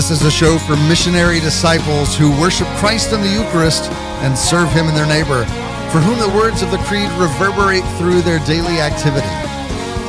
[0.00, 3.84] This is a show for missionary disciples who worship Christ in the Eucharist
[4.24, 5.44] and serve Him in their neighbor,
[5.92, 9.28] for whom the words of the Creed reverberate through their daily activity.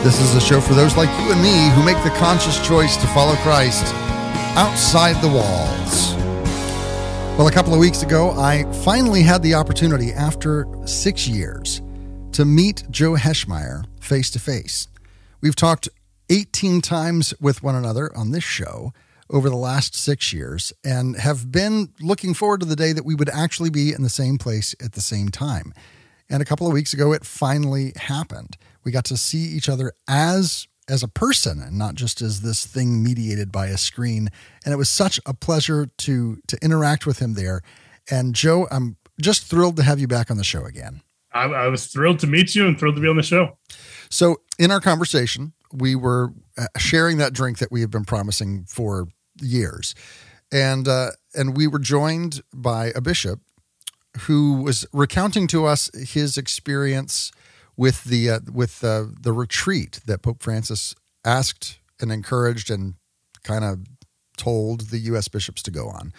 [0.02, 2.96] This is a show for those like you and me who make the conscious choice
[2.96, 3.84] to follow Christ
[4.56, 6.16] outside the walls.
[7.38, 11.82] Well, a couple of weeks ago, I finally had the opportunity, after six years,
[12.32, 14.88] to meet Joe Heschmeyer face to face.
[15.42, 15.90] We've talked
[16.30, 18.94] 18 times with one another on this show
[19.32, 23.16] over the last six years and have been looking forward to the day that we
[23.16, 25.74] would actually be in the same place at the same time.
[26.30, 28.58] And a couple of weeks ago, it finally happened.
[28.84, 32.66] We got to see each other as as a person and not just as this
[32.66, 34.30] thing mediated by a screen.
[34.66, 37.62] And it was such a pleasure to to interact with him there.
[38.10, 41.02] And Joe, I'm just thrilled to have you back on the show again.
[41.34, 43.58] I, I was thrilled to meet you and thrilled to be on the show.
[44.10, 48.66] So, in our conversation, we were uh, sharing that drink that we have been promising
[48.68, 49.08] for
[49.42, 49.96] years,
[50.52, 53.40] and uh, and we were joined by a bishop
[54.22, 57.32] who was recounting to us his experience
[57.78, 62.96] with the uh, with uh, the retreat that Pope Francis asked and encouraged and
[63.44, 63.80] kind of
[64.38, 65.28] told the U.S.
[65.28, 66.14] bishops to go on,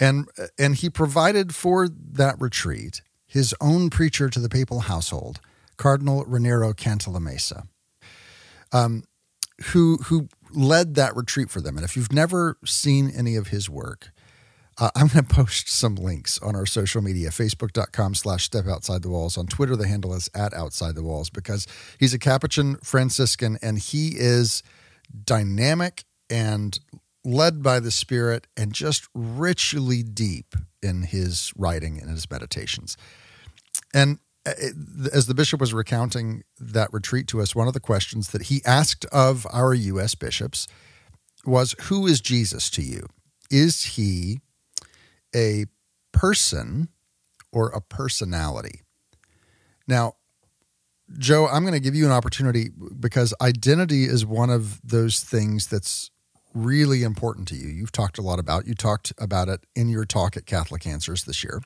[0.00, 5.40] and and he provided for that retreat his own preacher to the papal household,
[5.76, 7.68] Cardinal Raniero Cantalamessa,
[8.72, 9.04] um,
[9.66, 11.76] who who led that retreat for them.
[11.76, 14.10] And if you've never seen any of his work,
[14.78, 19.02] uh, I'm going to post some links on our social media, facebook.com slash step outside
[19.02, 19.36] the walls.
[19.36, 21.66] On Twitter, the handle is at outside the walls because
[21.98, 24.62] he's a Capuchin Franciscan and he is
[25.24, 26.78] dynamic and
[27.24, 32.96] led by the Spirit and just richly deep in his writing and his meditations.
[33.92, 34.68] And Uh,
[35.12, 38.62] as the bishop was recounting that retreat to us, one of the questions that he
[38.64, 40.14] asked of our U.S.
[40.14, 40.66] bishops
[41.44, 43.06] was Who is Jesus to you?
[43.50, 44.40] Is he
[45.34, 45.66] a
[46.12, 46.88] person
[47.52, 48.82] or a personality?
[49.86, 50.14] Now,
[51.18, 52.68] Joe, I'm going to give you an opportunity
[53.00, 56.10] because identity is one of those things that's
[56.52, 57.68] really important to you.
[57.68, 58.66] You've talked a lot about.
[58.66, 61.62] You talked about it in your talk at Catholic Answers this year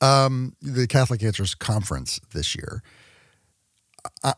[0.00, 2.82] um, the Catholic Answers Conference this year.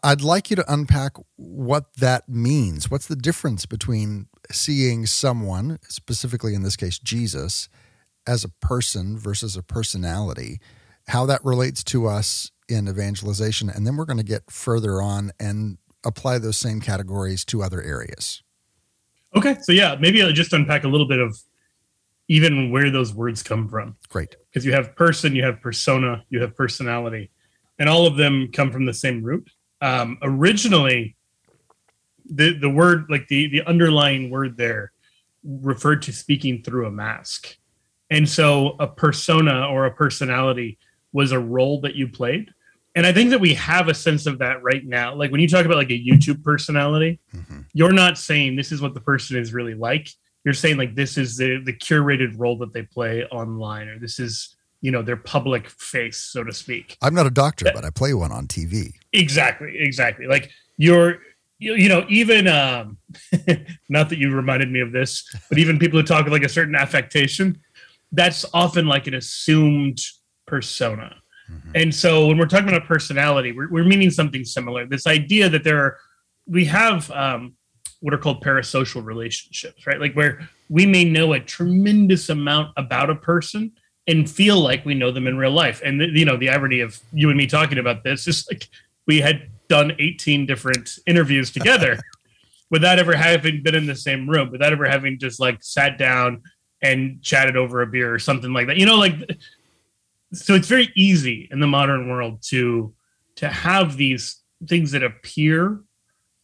[0.02, 2.90] I'd like you to unpack what that means.
[2.90, 7.68] What's the difference between seeing someone, specifically in this case, Jesus,
[8.26, 10.60] as a person versus a personality,
[11.08, 13.68] how that relates to us in evangelization.
[13.68, 17.82] And then we're going to get further on and apply those same categories to other
[17.82, 18.42] areas.
[19.34, 19.56] Okay.
[19.62, 21.38] So, yeah, maybe I'll just unpack a little bit of
[22.28, 23.96] even where those words come from.
[24.08, 24.36] Great.
[24.50, 27.30] Because you have person, you have persona, you have personality,
[27.78, 29.48] and all of them come from the same root.
[29.80, 31.16] Um, originally,
[32.28, 34.92] the the word like the the underlying word there
[35.44, 37.56] referred to speaking through a mask,
[38.10, 40.78] and so a persona or a personality
[41.12, 42.52] was a role that you played.
[42.96, 45.14] And I think that we have a sense of that right now.
[45.14, 47.60] Like when you talk about like a YouTube personality, mm-hmm.
[47.72, 50.10] you're not saying this is what the person is really like
[50.44, 54.18] you're saying like this is the the curated role that they play online or this
[54.18, 56.96] is you know their public face so to speak.
[57.02, 60.26] I'm not a doctor but i play one on tv exactly exactly.
[60.26, 61.18] Like you're
[61.58, 62.98] you, you know even um
[63.88, 66.74] not that you reminded me of this but even people who talk like a certain
[66.74, 67.60] affectation
[68.12, 70.00] that's often like an assumed
[70.46, 71.16] persona.
[71.50, 71.70] Mm-hmm.
[71.74, 74.86] and so when we're talking about personality we're, we're meaning something similar.
[74.86, 75.98] This idea that there are
[76.46, 77.54] we have um
[78.00, 80.00] what are called parasocial relationships, right?
[80.00, 83.72] Like where we may know a tremendous amount about a person
[84.06, 85.80] and feel like we know them in real life.
[85.84, 88.68] And you know, the irony of you and me talking about this is like
[89.06, 91.98] we had done 18 different interviews together
[92.70, 96.42] without ever having been in the same room, without ever having just like sat down
[96.82, 98.78] and chatted over a beer or something like that.
[98.78, 99.14] You know, like
[100.32, 102.94] so it's very easy in the modern world to
[103.36, 105.80] to have these things that appear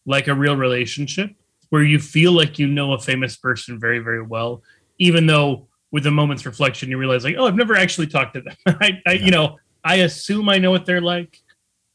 [0.05, 1.35] like a real relationship
[1.69, 4.63] where you feel like you know a famous person very, very well,
[4.97, 8.41] even though with a moment's reflection you realize like, oh, I've never actually talked to
[8.41, 8.55] them.
[8.65, 9.25] I, I yeah.
[9.25, 11.39] you know, I assume I know what they're like,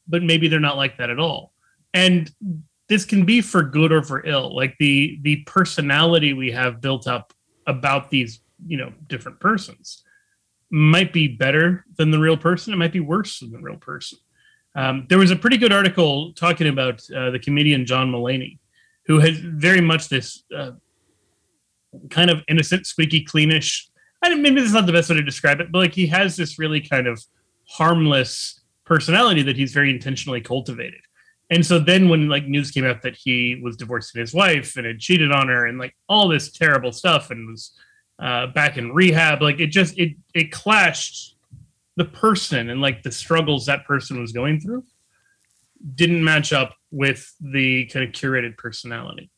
[0.07, 1.53] but maybe they're not like that at all.
[1.93, 2.31] And
[2.89, 4.55] this can be for good or for ill.
[4.55, 7.33] Like the the personality we have built up
[7.67, 10.03] about these, you know, different persons
[10.69, 12.73] might be better than the real person.
[12.73, 14.17] It might be worse than the real person.
[14.75, 18.57] Um, there was a pretty good article talking about uh, the comedian John Mulaney,
[19.05, 20.71] who has very much this uh,
[22.09, 23.87] kind of innocent, squeaky, cleanish.
[24.21, 26.57] I maybe that's not the best way to describe it, but like he has this
[26.57, 27.21] really kind of
[27.67, 31.01] harmless personality that he's very intentionally cultivated.
[31.49, 34.85] And so then when like news came out that he was divorcing his wife and
[34.85, 37.73] had cheated on her and like all this terrible stuff and was
[38.19, 41.35] uh, back in rehab, like it just it it clashed
[41.95, 44.83] the person and like the struggles that person was going through
[45.95, 49.29] didn't match up with the kind of curated personality.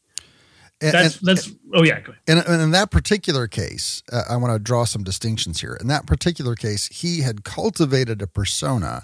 [0.82, 4.36] And, that's and, that's oh yeah go and, and in that particular case uh, i
[4.36, 5.78] want to draw some distinctions here.
[5.80, 9.04] In that particular case he had cultivated a persona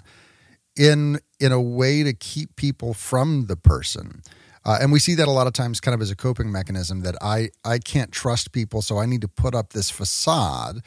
[0.76, 4.22] in in a way to keep people from the person.
[4.64, 7.00] Uh, and we see that a lot of times kind of as a coping mechanism
[7.00, 10.82] that i i can't trust people so i need to put up this facade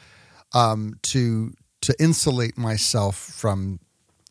[0.54, 3.80] um, to to insulate myself from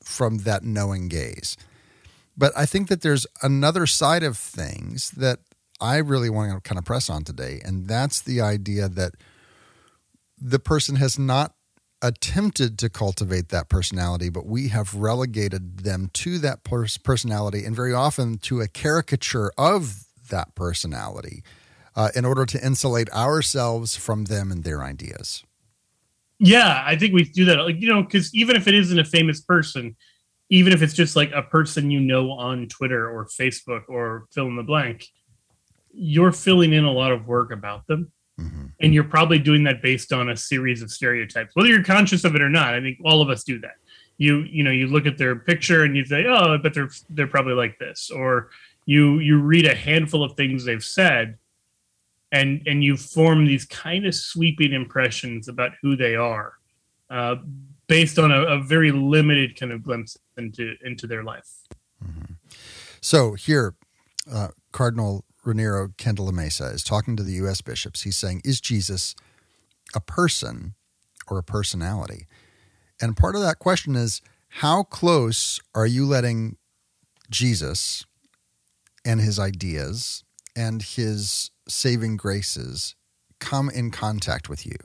[0.03, 1.57] from that knowing gaze
[2.37, 5.39] but i think that there's another side of things that
[5.81, 9.13] I really want to kind of press on today, and that's the idea that
[10.39, 11.53] the person has not
[12.01, 17.75] attempted to cultivate that personality, but we have relegated them to that pers- personality and
[17.75, 21.43] very often to a caricature of that personality
[21.95, 25.43] uh, in order to insulate ourselves from them and their ideas.
[26.37, 27.57] Yeah, I think we do that.
[27.59, 29.95] Like, you know, because even if it isn't a famous person,
[30.49, 34.47] even if it's just like a person you know on Twitter or Facebook or fill
[34.47, 35.07] in the blank,
[35.91, 38.11] you're filling in a lot of work about them.
[38.39, 38.65] Mm-hmm.
[38.81, 42.35] And you're probably doing that based on a series of stereotypes, whether you're conscious of
[42.35, 42.73] it or not.
[42.73, 43.75] I think all of us do that.
[44.17, 47.27] You you know you look at their picture and you say, oh, but they're they're
[47.27, 48.49] probably like this, or
[48.85, 51.37] you you read a handful of things they've said,
[52.31, 56.53] and and you form these kind of sweeping impressions about who they are,
[57.09, 57.35] uh,
[57.87, 61.49] based on a, a, very limited kind of glimpse into into their life.
[62.03, 62.33] Mm-hmm.
[63.01, 63.75] So here,
[64.31, 65.91] uh, Cardinal Raniero
[66.33, 67.61] Mesa is talking to the U.S.
[67.61, 68.01] bishops.
[68.01, 69.15] He's saying, Is Jesus
[69.93, 70.73] a person
[71.27, 72.25] or a personality?
[73.01, 76.57] And part of that question is, how close are you letting
[77.29, 78.05] Jesus
[79.03, 80.23] and his ideas
[80.55, 82.95] and his saving graces
[83.39, 84.77] come in contact with you?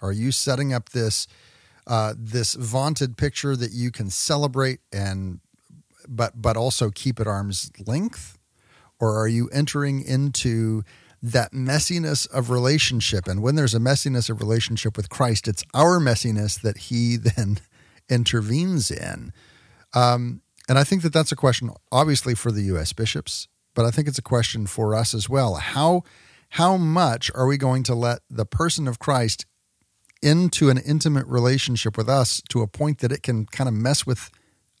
[0.00, 1.26] Are you setting up this
[1.88, 5.40] uh, this vaunted picture that you can celebrate and
[6.06, 8.38] but but also keep at arm's length?
[9.00, 10.82] or are you entering into
[11.22, 13.26] that messiness of relationship?
[13.26, 17.58] And when there's a messiness of relationship with Christ, it's our messiness that He then
[18.08, 19.32] intervenes in.
[19.94, 22.92] Um, and I think that that's a question, obviously, for the U.S.
[22.92, 25.54] bishops, but I think it's a question for us as well.
[25.54, 26.02] How
[26.52, 29.44] how much are we going to let the person of Christ
[30.22, 34.06] into an intimate relationship with us to a point that it can kind of mess
[34.06, 34.30] with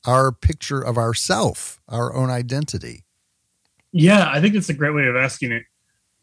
[0.04, 3.04] our picture of ourself, our own identity?
[3.92, 5.62] Yeah, I think it's a great way of asking it.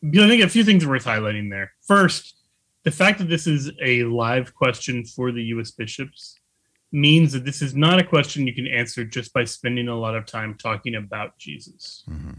[0.03, 1.71] I think a few things are worth highlighting there.
[1.81, 2.35] First,
[2.83, 5.71] the fact that this is a live question for the U.S.
[5.71, 6.39] bishops
[6.91, 10.15] means that this is not a question you can answer just by spending a lot
[10.15, 12.03] of time talking about Jesus.
[12.09, 12.33] Mm-hmm.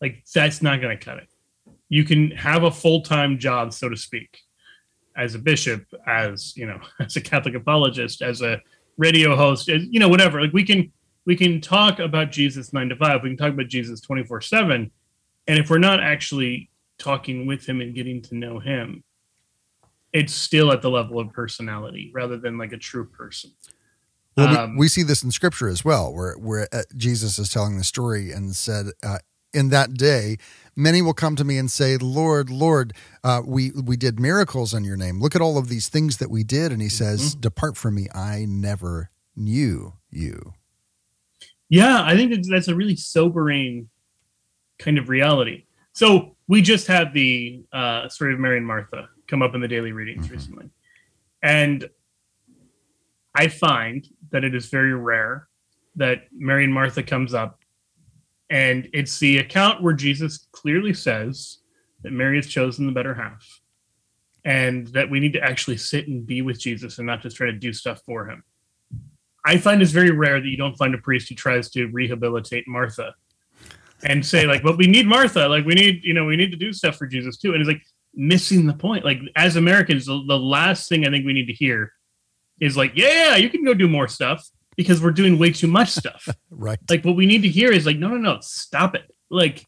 [0.00, 1.28] Like, that's not going to cut it.
[1.88, 4.38] You can have a full time job, so to speak,
[5.18, 8.60] as a bishop, as you know, as a Catholic apologist, as a
[8.96, 10.40] radio host, as, you know, whatever.
[10.40, 10.90] Like, we can
[11.26, 13.22] we can talk about Jesus nine to five.
[13.22, 14.90] We can talk about Jesus 24 seven.
[15.46, 19.02] And if we're not actually talking with him and getting to know him,
[20.12, 23.50] it's still at the level of personality rather than like a true person.
[24.36, 27.48] Well, um, we, we, see this in scripture as well, where, where uh, Jesus is
[27.48, 29.18] telling the story and said, uh,
[29.52, 30.36] in that day,
[30.78, 32.94] many will come to me and say, Lord, Lord,
[33.24, 35.20] uh, we, we did miracles in your name.
[35.20, 36.72] Look at all of these things that we did.
[36.72, 37.40] And he says, mm-hmm.
[37.40, 38.06] Depart from me.
[38.14, 40.54] I never knew you.
[41.68, 43.90] Yeah, I think that's a really sobering
[44.78, 45.64] kind of reality.
[45.92, 49.68] So we just had the uh, story of Mary and Martha come up in the
[49.68, 50.34] daily readings mm-hmm.
[50.34, 50.70] recently,
[51.42, 51.90] and
[53.34, 55.48] I find that it is very rare
[55.96, 57.57] that Mary and Martha comes up,
[58.50, 61.58] and it's the account where Jesus clearly says
[62.02, 63.60] that Mary has chosen the better half,
[64.44, 67.46] and that we need to actually sit and be with Jesus and not just try
[67.46, 68.42] to do stuff for him.
[69.44, 72.66] I find it's very rare that you don't find a priest who tries to rehabilitate
[72.66, 73.14] Martha
[74.02, 75.48] and say like, "But we need Martha.
[75.48, 77.68] Like, we need you know we need to do stuff for Jesus too." And it's
[77.68, 77.82] like
[78.14, 79.04] missing the point.
[79.04, 81.92] Like as Americans, the, the last thing I think we need to hear
[82.60, 84.46] is like, "Yeah, you can go do more stuff."
[84.78, 86.26] Because we're doing way too much stuff.
[86.50, 86.78] right.
[86.88, 89.14] Like what we need to hear is like, no, no, no, stop it.
[89.28, 89.66] Like,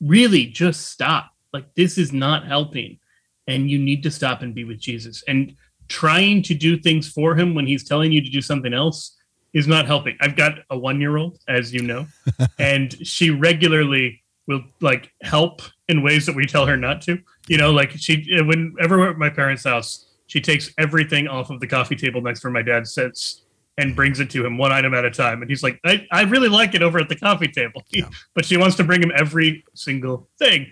[0.00, 1.30] really, just stop.
[1.52, 2.98] Like this is not helping,
[3.46, 5.22] and you need to stop and be with Jesus.
[5.28, 5.54] And
[5.88, 9.16] trying to do things for him when he's telling you to do something else
[9.52, 10.16] is not helping.
[10.20, 12.06] I've got a one year old, as you know,
[12.58, 17.18] and she regularly will like help in ways that we tell her not to.
[17.48, 21.60] You know, like she, whenever we're at my parents' house, she takes everything off of
[21.60, 23.43] the coffee table next to where my dad sits
[23.76, 25.42] and brings it to him one item at a time.
[25.42, 27.82] And he's like, I, I really like it over at the coffee table.
[27.90, 28.08] Yeah.
[28.34, 30.70] but she wants to bring him every single thing.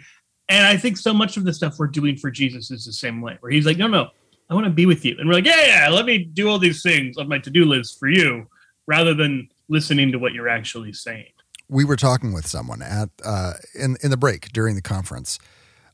[0.48, 3.20] And I think so much of the stuff we're doing for Jesus is the same
[3.20, 4.08] way, where he's like, no, no,
[4.50, 5.16] I want to be with you.
[5.18, 7.64] And we're like, yeah, yeah, let me do all these things on my to do
[7.64, 8.46] list for you,
[8.86, 11.30] rather than listening to what you're actually saying.
[11.68, 15.38] We were talking with someone at uh, in in the break during the conference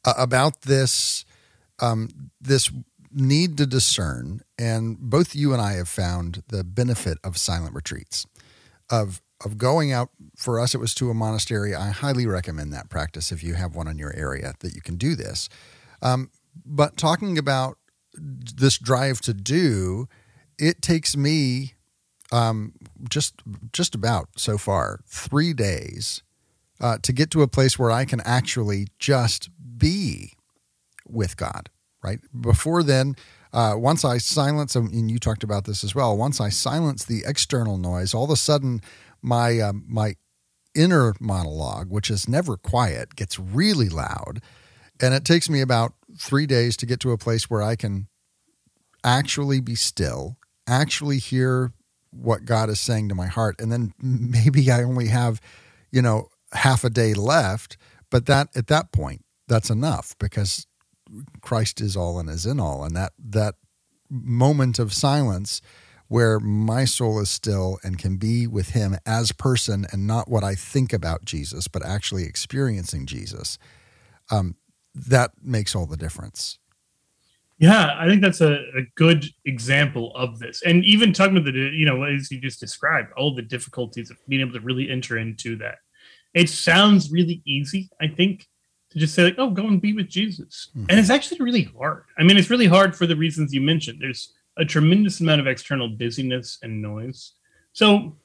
[0.05, 1.25] uh, about this
[1.79, 2.73] um, this
[3.13, 8.27] need to discern, and both you and I have found the benefit of silent retreats,
[8.91, 10.11] of of going out.
[10.37, 11.75] For us, it was to a monastery.
[11.75, 14.97] I highly recommend that practice if you have one in your area that you can
[14.97, 15.49] do this.
[16.03, 16.31] Um,
[16.65, 17.79] but talking about
[18.15, 20.09] this drive to do,
[20.59, 21.75] it takes me
[22.33, 22.75] um,
[23.09, 26.23] just just about so far three days
[26.81, 30.35] uh, to get to a place where I can actually just be
[31.07, 31.71] with God.
[32.03, 33.17] Right before then,
[33.53, 36.17] uh, once I silence, and you talked about this as well.
[36.17, 38.81] Once I silence the external noise, all of a sudden
[39.21, 40.15] my um, my
[40.75, 44.41] inner monologue, which is never quiet, gets really loud,
[45.01, 48.09] and it takes me about three days to get to a place where I can
[49.05, 50.37] actually be still,
[50.67, 51.73] actually hear
[52.11, 53.57] what God is saying to my heart.
[53.61, 55.41] And then maybe I only have,
[55.91, 57.77] you know, half a day left,
[58.11, 60.67] but that at that point, that's enough because
[61.41, 62.85] Christ is all and is in all.
[62.85, 63.55] And that that
[64.11, 65.61] moment of silence
[66.09, 70.43] where my soul is still and can be with him as person and not what
[70.43, 73.59] I think about Jesus, but actually experiencing Jesus.
[74.31, 74.57] Um,
[74.95, 76.59] that makes all the difference.
[77.59, 80.63] Yeah, I think that's a, a, good example of this.
[80.65, 84.17] And even talking about the, you know, as you just described, all the difficulties of
[84.29, 85.79] being able to really enter into that.
[86.35, 88.47] It sounds really easy, I think,
[88.91, 90.69] to just say, like, oh, go and be with Jesus.
[90.71, 90.87] Mm-hmm.
[90.89, 92.05] And it's actually really hard.
[92.19, 93.99] I mean, it's really hard for the reasons you mentioned.
[94.01, 97.33] There's a tremendous amount of external busyness and noise.
[97.73, 98.17] So,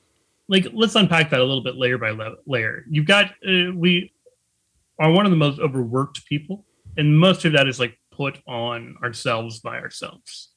[0.47, 2.15] like, let's unpack that a little bit layer by
[2.45, 2.85] layer.
[2.89, 4.13] You've got, uh, we
[4.99, 6.65] are one of the most overworked people.
[6.97, 10.49] And most of that is like put on ourselves by ourselves.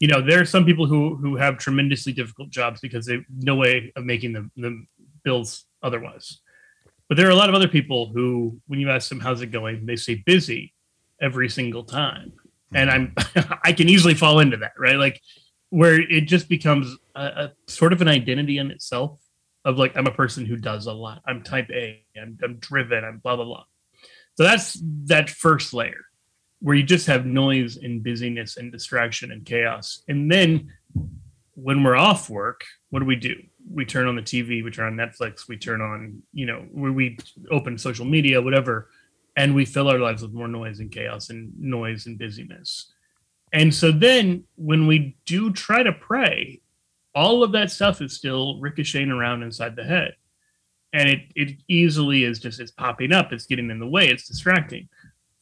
[0.00, 3.56] You know, there are some people who who have tremendously difficult jobs because they no
[3.56, 4.84] way of making them the
[5.24, 6.40] bills otherwise.
[7.08, 9.46] But there are a lot of other people who, when you ask them how's it
[9.46, 10.74] going, they say busy
[11.20, 12.32] every single time.
[12.74, 13.38] And mm-hmm.
[13.38, 14.96] I'm I can easily fall into that, right?
[14.96, 15.20] Like
[15.70, 19.20] where it just becomes a, a sort of an identity in itself
[19.64, 21.22] of like I'm a person who does a lot.
[21.26, 22.04] I'm type A.
[22.20, 23.04] I'm, I'm driven.
[23.04, 23.64] I'm blah blah blah.
[24.36, 26.04] So that's that first layer
[26.60, 30.02] where you just have noise and busyness and distraction and chaos.
[30.08, 30.72] And then
[31.54, 33.34] when we're off work, what do we do?
[33.70, 36.92] We turn on the TV, we turn on Netflix, we turn on, you know, where
[36.92, 37.18] we
[37.50, 38.90] open social media, whatever,
[39.36, 42.92] and we fill our lives with more noise and chaos and noise and busyness.
[43.52, 46.60] And so then when we do try to pray,
[47.14, 50.14] all of that stuff is still ricocheting around inside the head.
[50.92, 54.26] And it, it easily is just it's popping up, it's getting in the way, it's
[54.26, 54.88] distracting.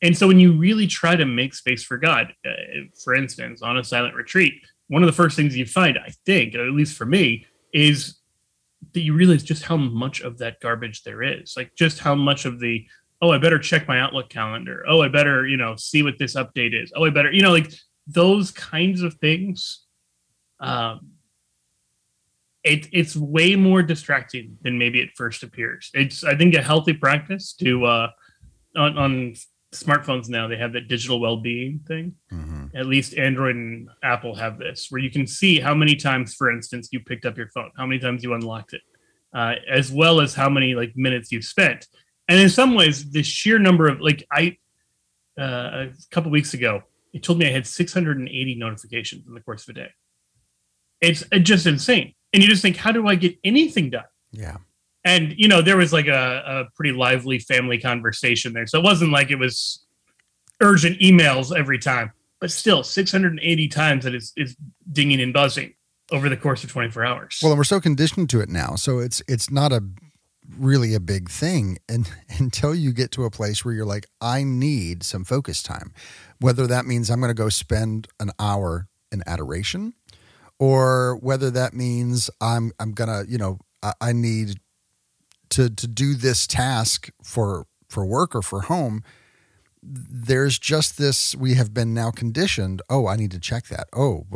[0.03, 2.51] And so when you really try to make space for God, uh,
[3.03, 4.55] for instance, on a silent retreat,
[4.89, 8.21] one of the first things you find, I think, at least for me, is
[8.95, 11.55] that you realize just how much of that garbage there is.
[11.59, 12.87] Like just how much of the,
[13.21, 14.83] oh, I better check my Outlook calendar.
[14.89, 16.91] Oh, I better, you know, see what this update is.
[16.97, 17.71] Oh, I better, you know, like
[18.07, 19.85] those kinds of things.
[20.59, 21.11] Um,
[22.65, 25.91] it, it's way more distracting than maybe it first appears.
[25.93, 28.09] It's, I think, a healthy practice to, uh,
[28.75, 29.35] on, on
[29.73, 32.15] smartphones now they have that digital well-being thing.
[32.33, 32.77] Mm-hmm.
[32.77, 36.51] at least android and apple have this where you can see how many times for
[36.51, 38.83] instance you picked up your phone how many times you unlocked it
[39.37, 41.87] uh, as well as how many like minutes you've spent.
[42.29, 44.57] And in some ways the sheer number of like i
[45.39, 46.83] uh, a couple weeks ago
[47.13, 49.91] it told me i had 680 notifications in the course of a day.
[51.01, 52.15] It's just insane.
[52.33, 54.05] And you just think how do i get anything done?
[54.33, 54.57] Yeah
[55.07, 58.67] and you know there was like a, a pretty lively family conversation there.
[58.67, 59.87] So it wasn't like it was
[60.61, 64.55] urgent emails every time but still 680 times that it's, it's
[64.93, 65.75] dinging and buzzing
[66.13, 67.41] over the course of 24 hours.
[67.43, 69.83] Well and we're so conditioned to it now so it's it's not a
[70.57, 72.09] really a big thing and
[72.39, 75.93] until you get to a place where you're like i need some focus time
[76.39, 79.93] whether that means i'm going to go spend an hour in adoration
[80.61, 84.61] or whether that means i'm i'm going to you know I, I need
[85.51, 89.03] to to do this task for for work or for home
[89.83, 93.89] there's just this we have been now conditioned oh i need to check that.
[93.93, 94.27] Oh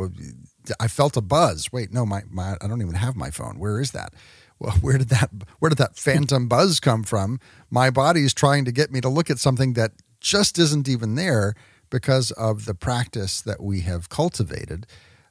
[0.79, 1.71] i felt a buzz.
[1.71, 3.59] Wait no my, my i don't even have my phone.
[3.59, 4.13] Where is that?
[4.59, 7.39] Well where did that where did that phantom buzz come from?
[7.69, 11.15] My body is trying to get me to look at something that just isn't even
[11.15, 11.55] there
[11.89, 14.87] because of the practice that we have cultivated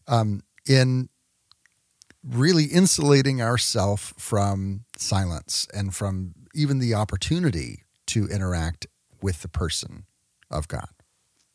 [0.06, 1.08] um, in
[2.24, 8.86] really insulating ourselves from silence and from even the opportunity to interact
[9.22, 10.04] with the person
[10.50, 10.88] of God.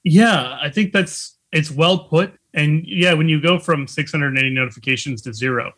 [0.04, 2.34] Yeah, I think that's it's well put.
[2.54, 5.74] And yeah, when you go from 680 notifications to zero,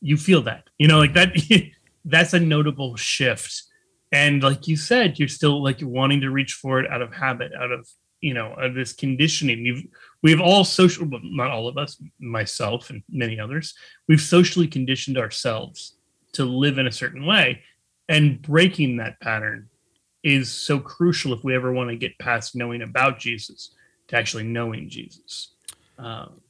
[0.00, 0.64] you feel that.
[0.78, 1.34] You know, like that
[2.04, 3.62] that's a notable shift.
[4.10, 7.52] And like you said, you're still like wanting to reach for it out of habit,
[7.58, 7.88] out of
[8.20, 9.62] you know, of this conditioning.
[9.62, 9.86] We've
[10.22, 13.74] we've all social, not all of us, myself and many others,
[14.08, 15.96] we've socially conditioned ourselves
[16.32, 17.62] to live in a certain way,
[18.08, 19.68] and breaking that pattern
[20.22, 23.74] is so crucial if we ever want to get past knowing about Jesus
[24.08, 25.54] to actually knowing Jesus.
[25.98, 26.40] Um,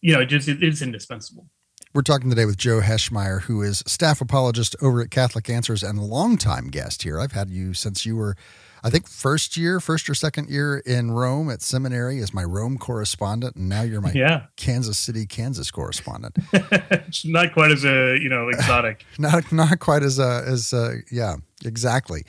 [0.00, 1.46] you know, it just it, it's indispensable.
[1.94, 5.98] We're talking today with Joe Heschmeyer, who is staff apologist over at Catholic Answers and
[5.98, 7.20] longtime guest here.
[7.20, 8.36] I've had you since you were
[8.84, 12.76] I think first year, first or second year in Rome at seminary as my Rome
[12.76, 14.44] correspondent, and now you're my yeah.
[14.56, 16.36] Kansas City, Kansas correspondent.
[17.24, 19.06] not quite as a you know exotic.
[19.18, 22.24] not not quite as a as a, yeah exactly.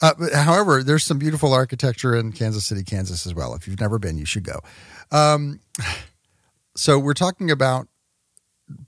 [0.00, 3.54] Uh, but however, there's some beautiful architecture in Kansas City, Kansas as well.
[3.54, 4.60] If you've never been, you should go.
[5.10, 5.58] Um,
[6.76, 7.88] so we're talking about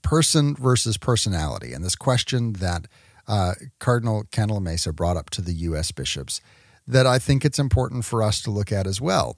[0.03, 2.85] person versus personality, and this question that
[3.27, 5.91] uh, Cardinal Cantalamessa brought up to the U.S.
[5.91, 6.39] bishops
[6.89, 9.37] that I think it's important for us to look at as well.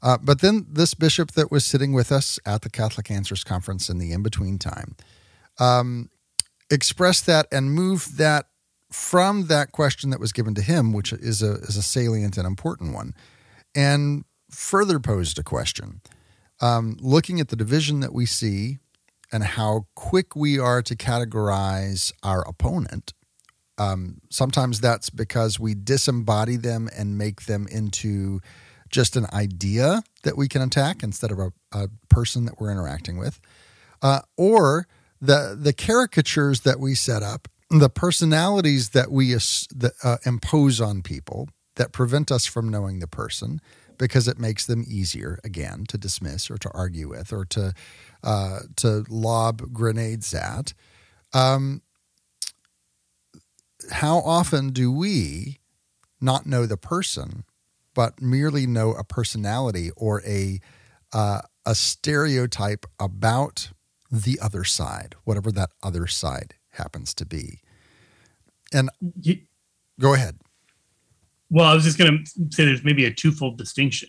[0.00, 3.88] Uh, but then this bishop that was sitting with us at the Catholic Answers Conference
[3.88, 4.96] in the in between time
[5.58, 6.10] um,
[6.70, 8.46] expressed that and moved that
[8.92, 12.46] from that question that was given to him, which is a, is a salient and
[12.46, 13.14] important one,
[13.74, 16.00] and further posed a question.
[16.60, 18.78] Um, looking at the division that we see
[19.32, 23.12] and how quick we are to categorize our opponent
[23.78, 28.40] um, sometimes that's because we disembody them and make them into
[28.88, 33.18] just an idea that we can attack instead of a, a person that we're interacting
[33.18, 33.40] with,
[34.02, 34.86] uh, or
[35.20, 41.48] the the caricatures that we set up, the personalities that we uh, impose on people
[41.76, 43.60] that prevent us from knowing the person
[43.98, 47.72] because it makes them easier again to dismiss or to argue with or to
[48.22, 50.72] uh, to lob grenades at.
[51.32, 51.82] Um,
[53.90, 55.58] how often do we
[56.20, 57.44] not know the person,
[57.94, 60.60] but merely know a personality or a
[61.12, 63.70] uh, a stereotype about
[64.10, 67.60] the other side, whatever that other side happens to be?
[68.72, 69.40] And you,
[70.00, 70.38] go ahead.
[71.50, 74.08] Well, I was just going to say there's maybe a twofold distinction.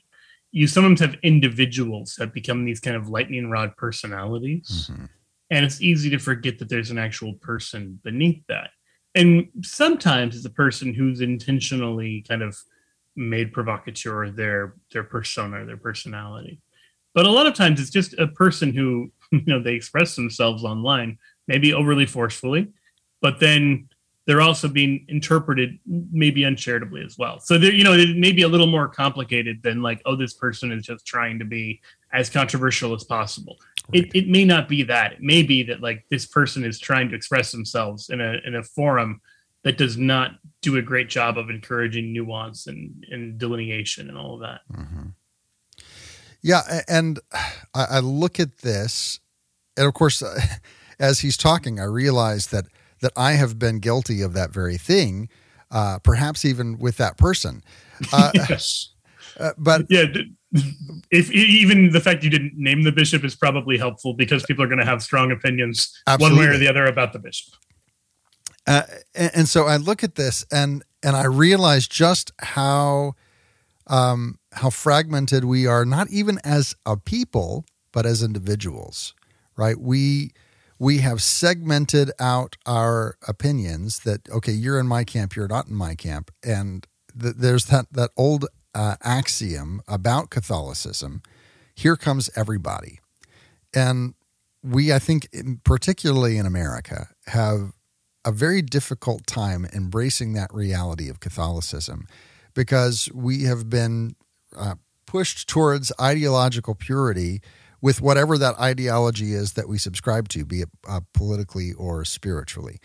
[0.51, 5.05] You sometimes have individuals that become these kind of lightning rod personalities, mm-hmm.
[5.51, 8.69] and it's easy to forget that there's an actual person beneath that
[9.15, 12.57] and sometimes it's a person who's intentionally kind of
[13.15, 16.61] made provocateur their their persona their personality.
[17.13, 20.63] But a lot of times it's just a person who you know they express themselves
[20.63, 22.67] online maybe overly forcefully
[23.21, 23.89] but then
[24.25, 28.41] they're also being interpreted maybe uncharitably as well so there you know it may be
[28.41, 31.81] a little more complicated than like oh this person is just trying to be
[32.13, 33.57] as controversial as possible
[33.93, 35.13] it, it may not be that.
[35.13, 38.55] It may be that like this person is trying to express themselves in a in
[38.55, 39.21] a forum
[39.63, 44.35] that does not do a great job of encouraging nuance and, and delineation and all
[44.35, 44.61] of that.
[44.71, 45.07] Mm-hmm.
[46.41, 47.19] Yeah, and
[47.73, 49.19] I, I, look at this,
[49.75, 50.21] and of course,
[50.99, 52.65] as he's talking, I realize that
[53.01, 55.29] that I have been guilty of that very thing,
[55.71, 57.63] uh, perhaps even with that person.
[58.11, 58.91] Uh, yes.
[59.37, 60.05] Uh, but yeah,
[61.11, 64.67] if even the fact you didn't name the bishop is probably helpful because people are
[64.67, 66.37] going to have strong opinions absolutely.
[66.37, 67.53] one way or the other about the bishop.
[68.65, 73.15] Uh, and, and, so I look at this and and I realize just how
[73.87, 79.13] um, how fragmented we are, not even as a people, but as individuals.
[79.55, 79.79] Right?
[79.79, 80.31] We
[80.77, 85.75] we have segmented out our opinions that okay, you're in my camp, you're not in
[85.75, 86.85] my camp, and
[87.19, 91.21] th- there's that that old uh, axiom about Catholicism
[91.75, 92.99] here comes everybody.
[93.73, 94.13] And
[94.63, 95.27] we, I think,
[95.63, 97.73] particularly in America, have
[98.23, 102.07] a very difficult time embracing that reality of Catholicism
[102.55, 104.15] because we have been
[104.55, 107.41] uh, pushed towards ideological purity
[107.85, 112.79] with whatever that ideology is that we subscribe to, be it uh, politically or spiritually.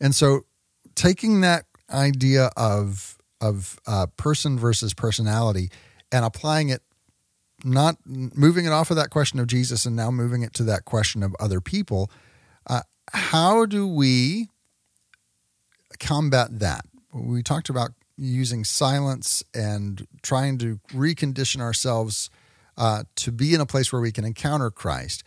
[0.00, 0.46] And so
[0.94, 5.68] taking that idea of of uh, person versus personality
[6.10, 6.80] and applying it
[7.64, 10.84] not moving it off of that question of jesus and now moving it to that
[10.84, 12.10] question of other people
[12.68, 12.80] uh,
[13.12, 14.48] how do we
[16.00, 22.30] combat that we talked about using silence and trying to recondition ourselves
[22.76, 25.24] uh, to be in a place where we can encounter christ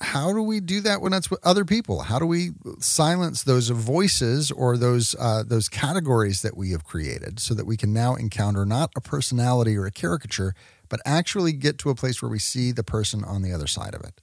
[0.00, 2.02] how do we do that when it's with other people?
[2.02, 7.40] How do we silence those voices or those uh, those categories that we have created
[7.40, 10.54] so that we can now encounter not a personality or a caricature,
[10.88, 13.94] but actually get to a place where we see the person on the other side
[13.94, 14.20] of it?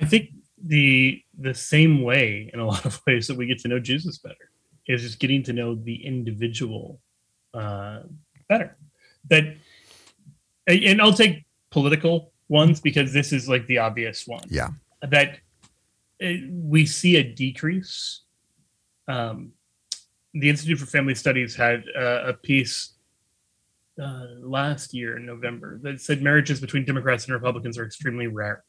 [0.00, 0.30] I think
[0.62, 4.18] the the same way in a lot of ways that we get to know Jesus
[4.18, 4.50] better
[4.86, 7.00] is just getting to know the individual
[7.54, 8.00] uh,
[8.48, 8.76] better.
[9.28, 9.56] That
[10.68, 14.42] and I'll take political ones because this is like the obvious one.
[14.48, 14.68] Yeah.
[15.02, 15.38] That
[16.22, 18.22] uh, we see a decrease.
[19.06, 19.52] Um,
[20.34, 22.94] the Institute for Family Studies had uh, a piece
[24.02, 28.64] uh, last year in November that said marriages between Democrats and Republicans are extremely rare.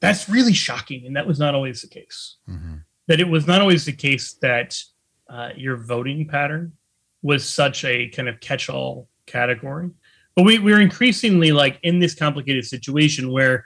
[0.00, 2.36] That's really shocking, and that was not always the case.
[2.48, 2.76] Mm-hmm.
[3.06, 4.76] That it was not always the case that
[5.28, 6.72] uh, your voting pattern
[7.22, 9.90] was such a kind of catch-all category
[10.36, 13.64] but we, we're increasingly like in this complicated situation where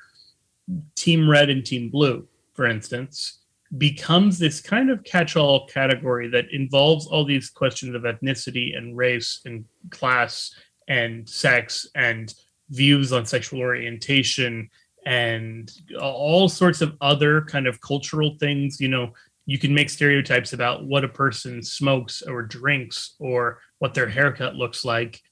[0.95, 3.39] team red and team blue for instance
[3.77, 9.41] becomes this kind of catch-all category that involves all these questions of ethnicity and race
[9.45, 10.55] and class
[10.89, 12.35] and sex and
[12.71, 14.71] views on sexual orientation
[15.05, 18.81] and all sorts of other kind of cultural things.
[18.81, 19.13] You know
[19.45, 24.57] you can make stereotypes about what a person smokes or drinks or what their haircut
[24.57, 25.23] looks like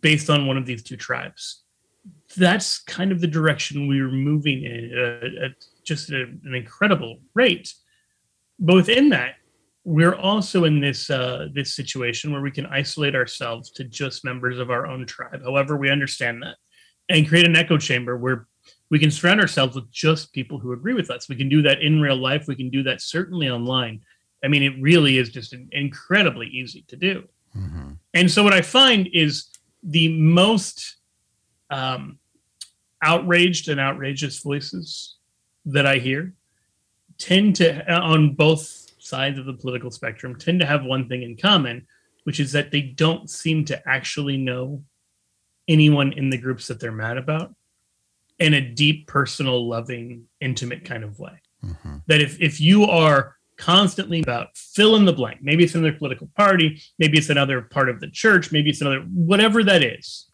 [0.00, 1.62] based on one of these two tribes.
[2.36, 5.52] That's kind of the direction we were moving in uh, at
[5.84, 7.72] just a, an incredible rate.
[8.58, 9.36] But within that,
[9.84, 14.58] we're also in this uh, this situation where we can isolate ourselves to just members
[14.58, 16.56] of our own tribe, however we understand that,
[17.08, 18.46] and create an echo chamber where
[18.90, 21.28] we can surround ourselves with just people who agree with us.
[21.28, 22.46] We can do that in real life.
[22.46, 24.00] We can do that certainly online.
[24.42, 27.24] I mean, it really is just incredibly easy to do.
[27.56, 27.92] Mm-hmm.
[28.14, 29.48] And so, what I find is
[29.84, 30.96] the most
[31.70, 32.18] um,
[33.02, 35.16] outraged and outrageous voices
[35.66, 36.32] that I hear
[37.18, 41.36] tend to, on both sides of the political spectrum, tend to have one thing in
[41.36, 41.86] common,
[42.24, 44.82] which is that they don't seem to actually know
[45.68, 47.54] anyone in the groups that they're mad about
[48.38, 51.40] in a deep, personal, loving, intimate kind of way.
[51.64, 51.96] Mm-hmm.
[52.08, 55.40] That if if you are constantly about fill in the blank.
[55.42, 59.00] Maybe it's another political party, maybe it's another part of the church, maybe it's another
[59.00, 60.30] whatever that is.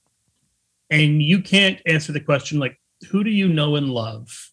[0.90, 2.80] And you can't answer the question like,
[3.10, 4.50] who do you know and love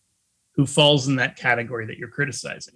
[0.56, 2.76] who falls in that category that you're criticizing?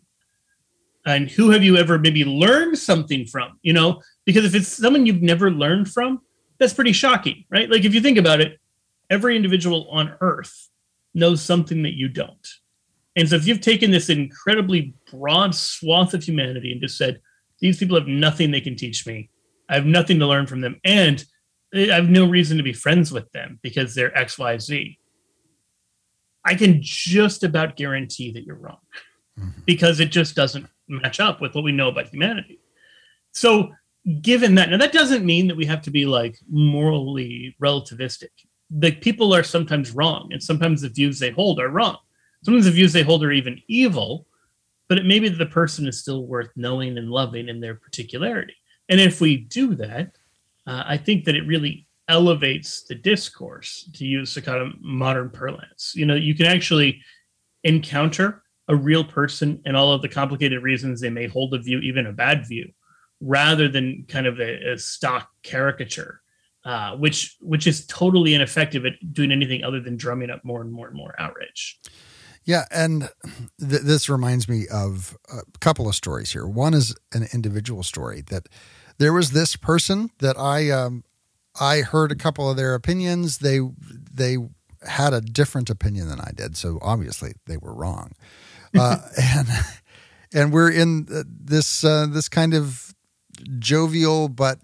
[1.05, 3.59] And who have you ever maybe learned something from?
[3.61, 6.21] You know, because if it's someone you've never learned from,
[6.59, 7.69] that's pretty shocking, right?
[7.69, 8.59] Like if you think about it,
[9.09, 10.69] every individual on earth
[11.13, 12.47] knows something that you don't
[13.15, 17.19] and so if you've taken this incredibly broad swath of humanity and just said,
[17.59, 19.29] these people have nothing they can teach me,
[19.69, 21.23] I have nothing to learn from them, and
[21.73, 24.97] I have no reason to be friends with them because they're XYZ,
[26.45, 28.79] I can just about guarantee that you're wrong
[29.39, 29.61] mm-hmm.
[29.65, 32.59] because it just doesn't match up with what we know about humanity.
[33.33, 33.71] So,
[34.21, 38.29] given that, now that doesn't mean that we have to be like morally relativistic.
[38.71, 41.97] The people are sometimes wrong, and sometimes the views they hold are wrong
[42.43, 44.27] sometimes the views they hold are even evil,
[44.89, 47.75] but it may be that the person is still worth knowing and loving in their
[47.75, 48.55] particularity.
[48.89, 50.17] And if we do that,
[50.67, 55.29] uh, I think that it really elevates the discourse to use the kind of modern
[55.29, 55.93] parlance.
[55.95, 57.01] You know, you can actually
[57.63, 61.79] encounter a real person and all of the complicated reasons they may hold a view,
[61.79, 62.69] even a bad view,
[63.21, 66.21] rather than kind of a, a stock caricature,
[66.65, 70.71] uh, which which is totally ineffective at doing anything other than drumming up more and
[70.71, 71.79] more and more outrage.
[72.43, 73.09] Yeah, and
[73.59, 76.45] th- this reminds me of a couple of stories here.
[76.45, 78.47] One is an individual story that
[78.97, 81.03] there was this person that I um,
[81.59, 83.39] I heard a couple of their opinions.
[83.39, 83.59] They
[84.13, 84.37] they
[84.87, 88.11] had a different opinion than I did, so obviously they were wrong.
[88.73, 89.49] Uh, and
[90.33, 92.95] and we're in this uh, this kind of
[93.59, 94.59] jovial but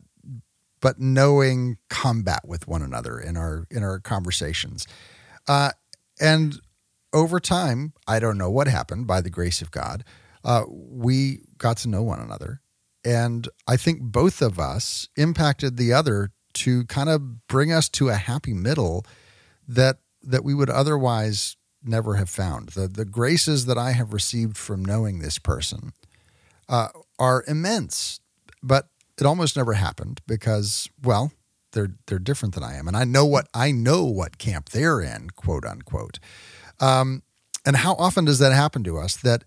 [0.80, 4.88] but knowing combat with one another in our in our conversations.
[5.46, 5.72] Uh,
[6.22, 6.60] and
[7.14, 10.04] over time, I don't know what happened by the grace of God.
[10.44, 12.62] Uh, we got to know one another.
[13.04, 18.10] And I think both of us impacted the other to kind of bring us to
[18.10, 19.06] a happy middle
[19.68, 22.70] that that we would otherwise never have found.
[22.70, 25.94] The the graces that I have received from knowing this person
[26.68, 26.90] uh,
[27.20, 28.20] are immense,
[28.62, 31.32] but it almost never happened because, well,
[31.72, 35.02] they're they're different than I am, and I know what I know what camp they're
[35.02, 36.20] in, quote unquote.
[36.80, 37.24] Um,
[37.66, 39.44] and how often does that happen to us that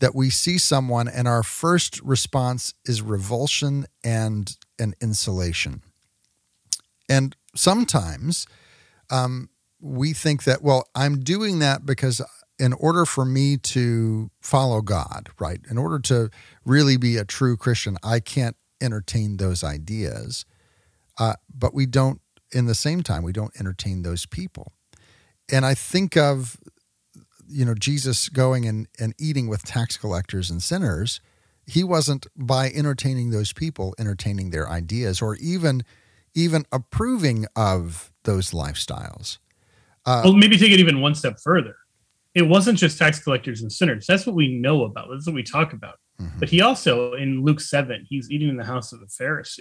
[0.00, 5.82] that we see someone and our first response is revulsion and and insulation?
[7.08, 8.46] And sometimes
[9.10, 12.20] um, we think that well, I'm doing that because
[12.58, 15.60] in order for me to follow God, right?
[15.68, 16.30] In order to
[16.64, 20.44] really be a true Christian, I can't entertain those ideas.
[21.18, 22.20] Uh, but we don't,
[22.52, 24.72] in the same time, we don't entertain those people.
[25.50, 26.56] And I think of,
[27.48, 31.20] you know, Jesus going and, and eating with tax collectors and sinners.
[31.66, 35.84] He wasn't by entertaining those people, entertaining their ideas, or even
[36.34, 39.38] even approving of those lifestyles.
[40.04, 41.76] Uh, well, maybe take it even one step further.
[42.34, 44.06] It wasn't just tax collectors and sinners.
[44.06, 45.08] That's what we know about.
[45.10, 45.98] That's what we talk about.
[46.20, 46.40] Mm-hmm.
[46.40, 49.60] But he also, in Luke 7, he's eating in the house of a Pharisee.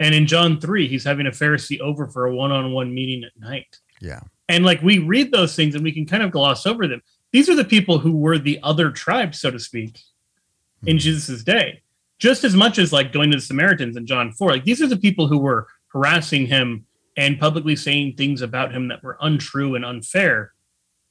[0.00, 3.22] And in John 3, he's having a Pharisee over for a one on one meeting
[3.22, 3.78] at night.
[4.00, 4.20] Yeah.
[4.50, 7.02] And like we read those things and we can kind of gloss over them.
[7.30, 10.88] These are the people who were the other tribe, so to speak, mm-hmm.
[10.88, 11.82] in Jesus' day.
[12.18, 14.50] Just as much as like going to the Samaritans in John 4.
[14.50, 16.84] Like these are the people who were harassing him
[17.16, 20.52] and publicly saying things about him that were untrue and unfair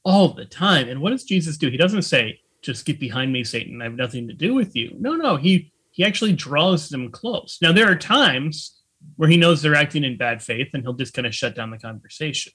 [0.04, 0.90] all the time.
[0.90, 1.70] And what does Jesus do?
[1.70, 3.80] He doesn't say, just get behind me, Satan.
[3.80, 4.94] I have nothing to do with you.
[5.00, 7.58] No, no, he he actually draws them close.
[7.62, 8.82] Now there are times
[9.16, 11.70] where he knows they're acting in bad faith and he'll just kind of shut down
[11.70, 12.52] the conversation.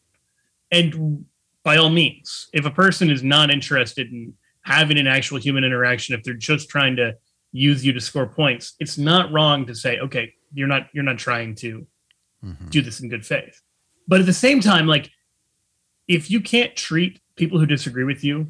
[0.76, 1.26] And
[1.64, 4.34] by all means, if a person is not interested in
[4.64, 7.16] having an actual human interaction, if they're just trying to
[7.54, 11.18] use you to score points, it's not wrong to say, okay, you're not you're not
[11.18, 11.88] trying to
[12.44, 12.68] mm-hmm.
[12.68, 13.62] do this in good faith.
[14.06, 15.10] But at the same time, like
[16.08, 18.48] if you can't treat people who disagree with you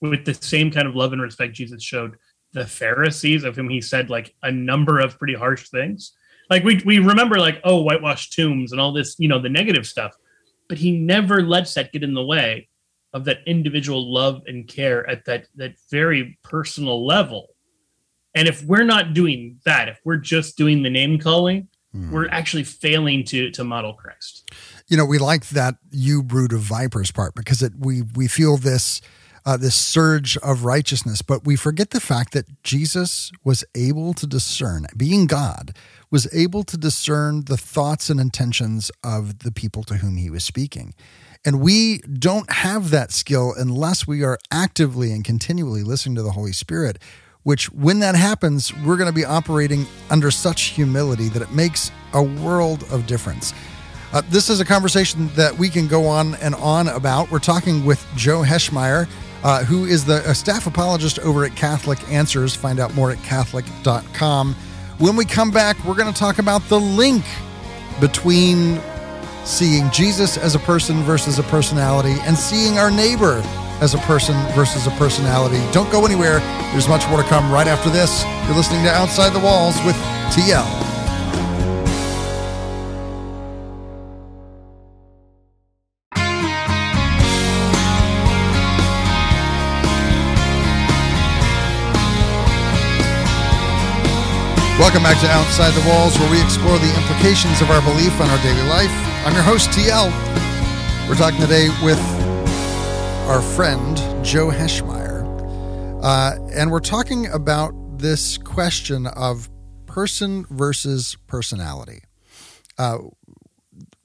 [0.00, 2.16] with the same kind of love and respect Jesus showed
[2.52, 6.12] the Pharisees, of whom he said like a number of pretty harsh things.
[6.48, 9.86] Like we we remember like oh whitewashed tombs and all this you know the negative
[9.86, 10.16] stuff,
[10.70, 12.68] but he never lets that get in the way
[13.12, 17.48] of that individual love and care at that that very personal level.
[18.36, 22.08] And if we're not doing that, if we're just doing the name calling, mm.
[22.12, 24.48] we're actually failing to to model Christ.
[24.86, 28.56] You know, we like that you brood of vipers part because it we we feel
[28.56, 29.00] this
[29.44, 34.26] uh, this surge of righteousness, but we forget the fact that Jesus was able to
[34.26, 35.74] discern, being God,
[36.10, 40.44] was able to discern the thoughts and intentions of the people to whom he was
[40.44, 40.94] speaking.
[41.44, 46.32] And we don't have that skill unless we are actively and continually listening to the
[46.32, 46.98] Holy Spirit,
[47.44, 51.90] which, when that happens, we're going to be operating under such humility that it makes
[52.12, 53.54] a world of difference.
[54.12, 57.30] Uh, this is a conversation that we can go on and on about.
[57.30, 59.08] We're talking with Joe Heschmeyer,
[59.42, 62.54] uh, who is the staff apologist over at Catholic Answers.
[62.54, 64.56] Find out more at Catholic.com.
[65.00, 67.24] When we come back, we're going to talk about the link
[68.02, 68.78] between
[69.46, 73.40] seeing Jesus as a person versus a personality and seeing our neighbor
[73.80, 75.56] as a person versus a personality.
[75.72, 76.40] Don't go anywhere.
[76.72, 78.24] There's much more to come right after this.
[78.44, 79.96] You're listening to Outside the Walls with
[80.36, 80.89] TL.
[94.80, 98.30] Welcome back to Outside the Walls, where we explore the implications of our belief on
[98.30, 98.90] our daily life.
[99.26, 100.08] I'm your host, TL.
[101.06, 102.00] We're talking today with
[103.28, 106.00] our friend, Joe Heschmeyer.
[106.02, 109.50] Uh, and we're talking about this question of
[109.84, 112.04] person versus personality.
[112.78, 113.00] Uh,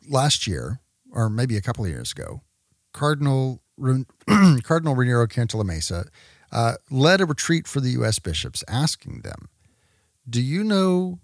[0.10, 2.42] last year, or maybe a couple of years ago,
[2.92, 6.10] Cardinal, Cardinal Raniero Cantalamessa
[6.52, 8.20] uh, led a retreat for the U.S.
[8.20, 9.48] bishops, asking them
[10.30, 11.20] do you know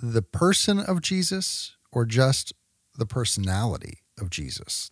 [0.00, 2.52] the person of Jesus or just
[2.96, 4.90] the personality of Jesus?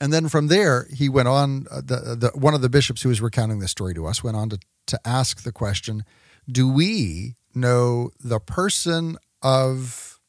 [0.00, 1.66] And then from there, he went on.
[1.70, 4.36] Uh, the, the one of the bishops who was recounting this story to us went
[4.36, 6.04] on to to ask the question:
[6.50, 10.20] Do we know the person of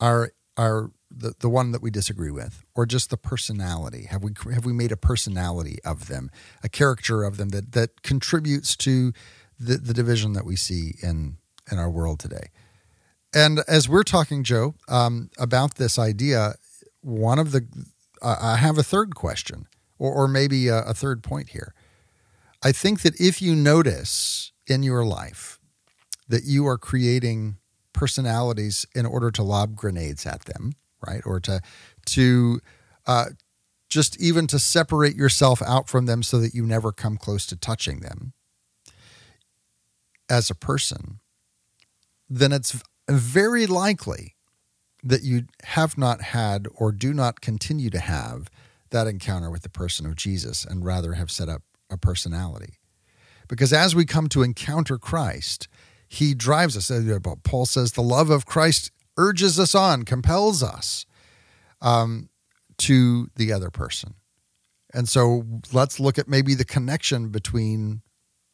[0.00, 4.06] our our the, the one that we disagree with, or just the personality?
[4.10, 6.30] Have we have we made a personality of them,
[6.62, 9.12] a character of them that that contributes to
[9.58, 11.36] the, the division that we see in
[11.70, 12.50] in our world today.
[13.34, 16.54] And as we're talking, Joe, um, about this idea,
[17.00, 17.66] one of the
[18.22, 19.66] uh, I have a third question,
[19.98, 21.74] or, or maybe a, a third point here.
[22.62, 25.58] I think that if you notice in your life
[26.28, 27.58] that you are creating
[27.92, 30.72] personalities in order to lob grenades at them,
[31.06, 31.60] right, or to
[32.06, 32.60] to
[33.06, 33.26] uh,
[33.88, 37.56] just even to separate yourself out from them so that you never come close to
[37.56, 38.32] touching them
[40.28, 41.20] as a person,
[42.28, 44.34] then it's very likely
[45.02, 48.48] that you have not had or do not continue to have
[48.90, 52.78] that encounter with the person of Jesus and rather have set up a personality.
[53.48, 55.68] Because as we come to encounter Christ,
[56.08, 56.90] he drives us.
[56.90, 61.04] Uh, Paul says the love of Christ urges us on, compels us
[61.82, 62.30] um,
[62.78, 64.14] to the other person.
[64.94, 68.02] And so let's look at maybe the connection between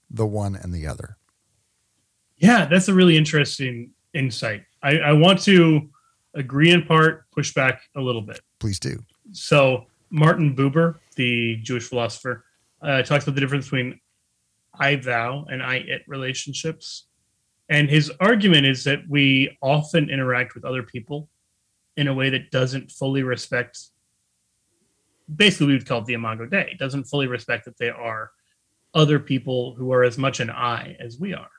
[0.08, 1.16] the one and the other.
[2.40, 4.64] Yeah, that's a really interesting insight.
[4.82, 5.88] I, I want to
[6.34, 8.40] agree in part, push back a little bit.
[8.58, 8.98] Please do.
[9.32, 12.44] So, Martin Buber, the Jewish philosopher,
[12.82, 14.00] uh, talks about the difference between
[14.78, 17.06] I thou and I it relationships.
[17.68, 21.28] And his argument is that we often interact with other people
[21.96, 23.78] in a way that doesn't fully respect,
[25.36, 28.30] basically, we would call it the imago Dei, doesn't fully respect that they are
[28.94, 31.50] other people who are as much an I as we are.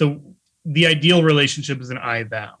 [0.00, 0.22] So
[0.64, 2.54] the ideal relationship is an I thou.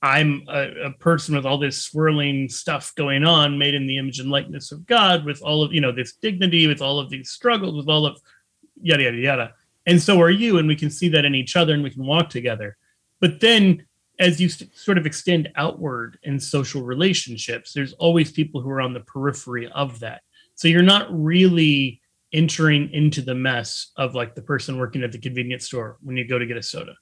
[0.00, 4.20] I'm a, a, person with all this swirling stuff going on, made in the image
[4.20, 7.30] and likeness of God, with all of you know this dignity, with all of these
[7.30, 8.20] struggles, with all of
[8.80, 9.54] yada yada yada.
[9.86, 12.06] And so are you, and we can see that in each other, and we can
[12.06, 12.76] walk together.
[13.18, 13.84] But then,
[14.20, 18.80] as you st- sort of extend outward in social relationships, there's always people who are
[18.80, 20.22] on the periphery of that.
[20.54, 22.00] So you're not really
[22.32, 26.26] entering into the mess of like the person working at the convenience store when you
[26.26, 26.94] go to get a soda.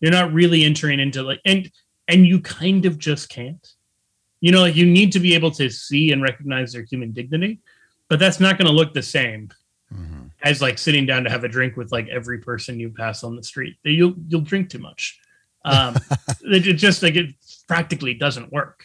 [0.00, 1.70] You're not really entering into like and
[2.08, 3.66] and you kind of just can't.
[4.40, 7.60] You know, like you need to be able to see and recognize their human dignity,
[8.08, 9.48] but that's not going to look the same
[9.92, 10.26] mm-hmm.
[10.42, 13.36] as like sitting down to have a drink with like every person you pass on
[13.36, 13.76] the street.
[13.84, 15.18] You'll you'll drink too much.
[15.64, 15.96] Um,
[16.42, 17.34] it just like it
[17.66, 18.84] practically doesn't work.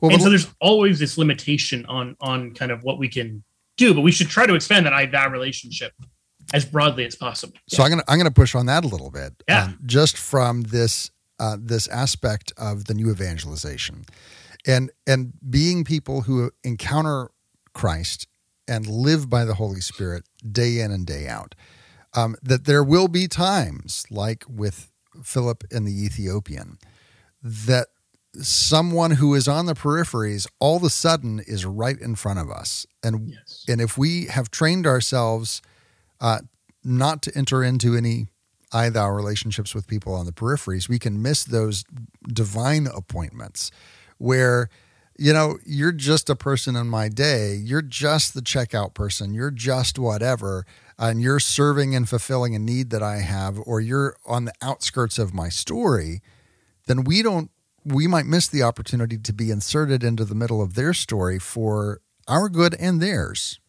[0.00, 3.44] Well, and so there's always this limitation on on kind of what we can
[3.76, 5.92] do, but we should try to expand that I thou relationship
[6.54, 7.54] as broadly as possible.
[7.68, 7.84] So yeah.
[7.84, 9.42] I'm gonna I'm gonna push on that a little bit.
[9.48, 9.64] Yeah.
[9.64, 14.04] Um, just from this uh, this aspect of the new evangelization,
[14.66, 17.30] and and being people who encounter
[17.74, 18.26] Christ
[18.68, 21.54] and live by the Holy Spirit day in and day out.
[22.14, 24.90] Um, that there will be times like with
[25.22, 26.78] Philip and the Ethiopian
[27.42, 27.88] that
[28.42, 32.50] someone who is on the peripheries all of a sudden is right in front of
[32.50, 33.64] us and yes.
[33.68, 35.62] and if we have trained ourselves
[36.20, 36.38] uh,
[36.84, 38.26] not to enter into any
[38.72, 41.84] I thou relationships with people on the peripheries, we can miss those
[42.26, 43.70] divine appointments
[44.18, 44.68] where,
[45.18, 47.54] you know, you're just a person in my day.
[47.54, 49.34] You're just the checkout person.
[49.34, 50.66] You're just whatever.
[50.98, 55.18] And you're serving and fulfilling a need that I have, or you're on the outskirts
[55.18, 56.22] of my story.
[56.86, 57.50] Then we don't,
[57.86, 62.00] we might miss the opportunity to be inserted into the middle of their story for
[62.26, 63.60] our good and theirs.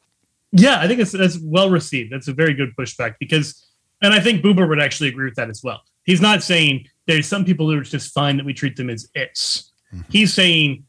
[0.51, 2.11] Yeah, I think it's that's well received.
[2.11, 3.67] That's a very good pushback because,
[4.01, 5.81] and I think Buber would actually agree with that as well.
[6.03, 9.07] He's not saying there's some people who are just fine that we treat them as
[9.13, 9.71] its.
[9.93, 10.09] Mm-hmm.
[10.09, 10.85] He's saying,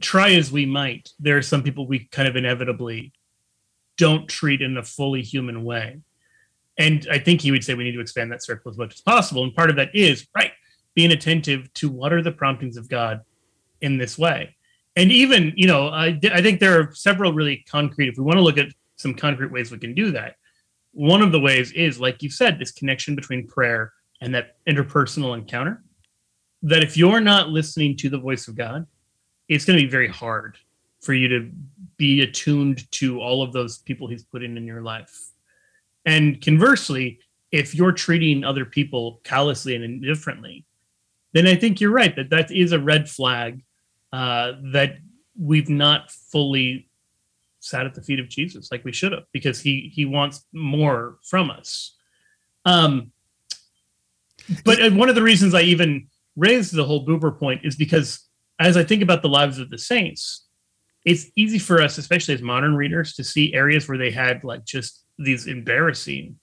[0.00, 3.12] try as we might, there are some people we kind of inevitably
[3.96, 6.00] don't treat in a fully human way.
[6.78, 9.00] And I think he would say we need to expand that circle as much as
[9.02, 9.42] possible.
[9.42, 10.52] And part of that is right
[10.94, 13.20] being attentive to what are the promptings of God
[13.80, 14.56] in this way.
[14.96, 18.38] And even, you know, I, I think there are several really concrete, if we want
[18.38, 20.36] to look at some concrete ways we can do that.
[20.92, 25.36] One of the ways is, like you said, this connection between prayer and that interpersonal
[25.36, 25.82] encounter.
[26.62, 28.86] That if you're not listening to the voice of God,
[29.48, 30.58] it's going to be very hard
[31.00, 31.50] for you to
[31.96, 35.30] be attuned to all of those people He's putting in your life.
[36.04, 40.66] And conversely, if you're treating other people callously and indifferently,
[41.32, 43.62] then I think you're right that that is a red flag
[44.12, 44.98] uh, that
[45.38, 46.88] we've not fully
[47.60, 51.18] sat at the feet of Jesus like we should have because he he wants more
[51.22, 51.96] from us.
[52.64, 53.12] Um,
[54.64, 58.26] but uh, one of the reasons I even raised the whole Buber point is because
[58.58, 60.46] as I think about the lives of the saints,
[61.04, 64.64] it's easy for us, especially as modern readers, to see areas where they had like
[64.64, 66.38] just these embarrassing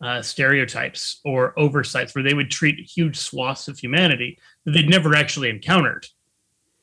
[0.00, 5.14] uh, stereotypes or oversights where they would treat huge swaths of humanity that they'd never
[5.14, 6.06] actually encountered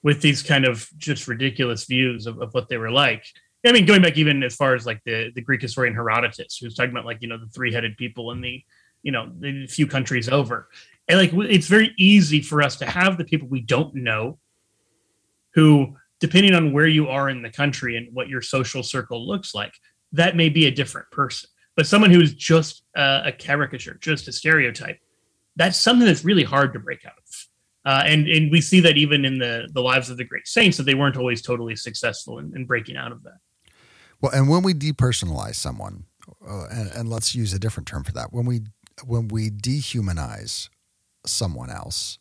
[0.04, 3.25] with these kind of just ridiculous views of, of what they were like.
[3.65, 6.75] I mean, going back even as far as like the, the Greek historian Herodotus, who's
[6.75, 8.63] talking about like, you know, the three headed people in the,
[9.01, 10.69] you know, the few countries over.
[11.07, 14.38] And like, it's very easy for us to have the people we don't know
[15.55, 19.55] who, depending on where you are in the country and what your social circle looks
[19.55, 19.74] like,
[20.11, 21.49] that may be a different person.
[21.76, 24.99] But someone who is just uh, a caricature, just a stereotype,
[25.55, 27.47] that's something that's really hard to break out of.
[27.86, 30.78] Uh, and and we see that even in the the lives of the great saints
[30.78, 33.38] that they weren't always totally successful in, in breaking out of that.
[34.21, 36.05] Well, and when we depersonalize someone,
[36.47, 38.61] uh, and, and let's use a different term for that, when we
[39.05, 40.69] when we dehumanize
[41.28, 42.17] someone else,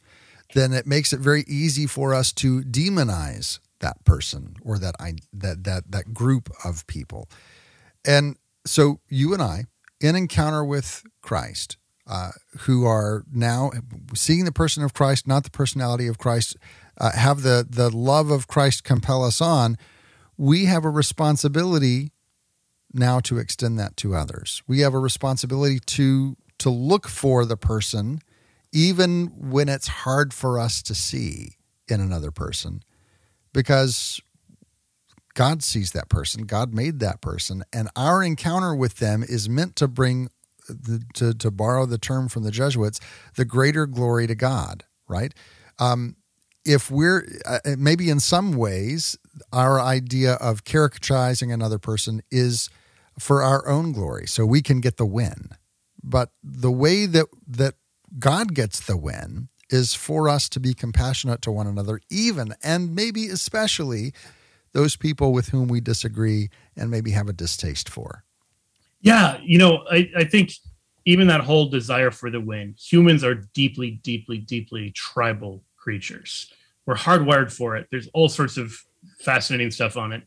[0.54, 5.14] then it makes it very easy for us to demonize that person or that I
[5.32, 7.30] that that that group of people.
[8.04, 8.36] And
[8.66, 9.64] so you and I,
[10.00, 13.70] in encounter with Christ, uh, who are now
[14.14, 16.56] seeing the person of Christ, not the personality of Christ,
[16.98, 19.76] uh, have the the love of Christ compel us on
[20.36, 22.12] we have a responsibility
[22.92, 24.62] now to extend that to others.
[24.66, 28.20] We have a responsibility to to look for the person
[28.72, 31.56] even when it's hard for us to see
[31.88, 32.82] in another person
[33.52, 34.20] because
[35.34, 39.76] God sees that person, God made that person, and our encounter with them is meant
[39.76, 40.28] to bring
[40.68, 43.00] the, to to borrow the term from the Jesuits,
[43.36, 45.34] the greater glory to God, right?
[45.78, 46.16] Um,
[46.64, 49.18] if we're uh, maybe in some ways
[49.52, 52.70] our idea of caricaturizing another person is
[53.18, 55.50] for our own glory so we can get the win.
[56.02, 57.74] But the way that that
[58.18, 62.94] god gets the win is for us to be compassionate to one another even and
[62.94, 64.12] maybe especially
[64.74, 68.24] those people with whom we disagree and maybe have a distaste for.
[69.00, 70.52] Yeah you know i, I think
[71.04, 76.50] even that whole desire for the win humans are deeply deeply deeply tribal creatures.
[76.86, 77.86] We're hardwired for it.
[77.90, 78.74] There's all sorts of
[79.20, 80.22] fascinating stuff on it.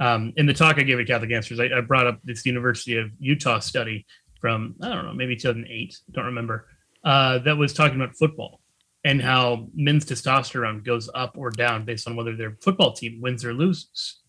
[0.00, 2.96] Um, in the talk I gave at Catholic Answers, I, I, brought up this University
[2.96, 4.06] of Utah study
[4.40, 6.66] from I don't know, maybe 2008, don't remember,
[7.04, 8.61] uh, that was talking about football
[9.04, 13.44] and how men's testosterone goes up or down based on whether their football team wins
[13.44, 14.20] or loses.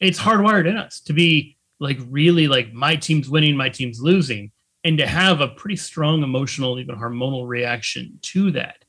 [0.00, 4.52] It's hardwired in us to be like really like my team's winning, my team's losing,
[4.84, 8.84] and to have a pretty strong emotional, even hormonal reaction to that.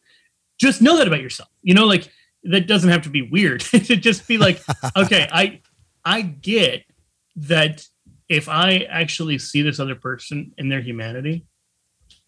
[0.60, 1.50] Just know that about yourself.
[1.62, 2.10] You know, like
[2.44, 3.62] that doesn't have to be weird.
[3.62, 4.62] to just be like,
[4.98, 5.62] okay, I
[6.04, 6.84] I get
[7.38, 7.86] that
[8.28, 11.46] if I actually see this other person in their humanity,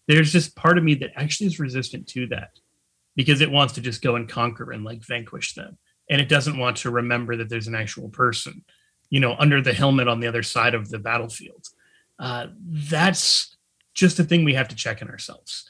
[0.08, 2.50] there's just part of me that actually is resistant to that
[3.16, 5.78] because it wants to just go and conquer and like vanquish them.
[6.08, 8.64] And it doesn't want to remember that there's an actual person,
[9.10, 11.66] you know, under the helmet on the other side of the battlefield.
[12.18, 13.56] Uh, that's
[13.94, 15.68] just a thing we have to check in ourselves.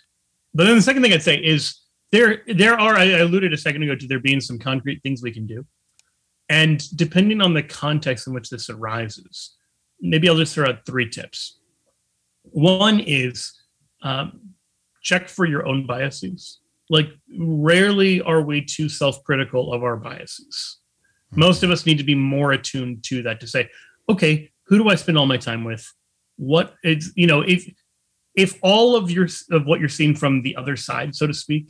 [0.53, 1.81] But then the second thing I'd say is
[2.13, 5.33] there there are I alluded a second ago to there being some concrete things we
[5.33, 5.65] can do.
[6.49, 9.57] And depending on the context in which this arises,
[10.01, 11.59] maybe I'll just throw out three tips.
[12.43, 13.53] One is
[14.03, 14.55] um,
[15.03, 16.61] check for your own biases.
[16.89, 17.09] Like,
[17.39, 20.79] rarely are we too self critical of our biases.
[21.33, 21.41] Hmm.
[21.41, 23.69] Most of us need to be more attuned to that to say,
[24.09, 25.87] okay, who do I spend all my time with?
[26.37, 27.69] What is, you know, if,
[28.35, 31.69] if all of your of what you're seeing from the other side, so to speak,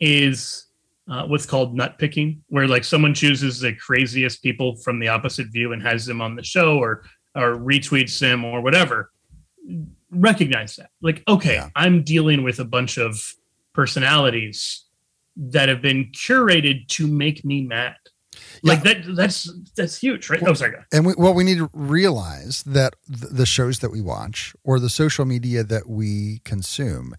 [0.00, 0.66] is
[1.10, 5.48] uh, what's called nut picking, where like someone chooses the craziest people from the opposite
[5.48, 7.04] view and has them on the show or
[7.34, 9.10] or retweets them or whatever.
[10.10, 10.90] Recognize that.
[11.02, 11.70] Like, okay, yeah.
[11.74, 13.20] I'm dealing with a bunch of
[13.74, 14.84] personalities
[15.36, 17.96] that have been curated to make me mad.
[18.62, 18.94] Like yeah.
[18.94, 20.40] that that's that's huge, right?
[20.40, 20.74] Well, oh, sorry.
[20.92, 24.88] And we, well, we need to realize that the shows that we watch or the
[24.88, 27.14] social media that we consume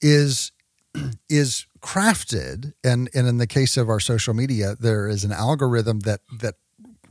[0.00, 0.52] is
[1.28, 6.00] is crafted and and in the case of our social media there is an algorithm
[6.00, 6.56] that that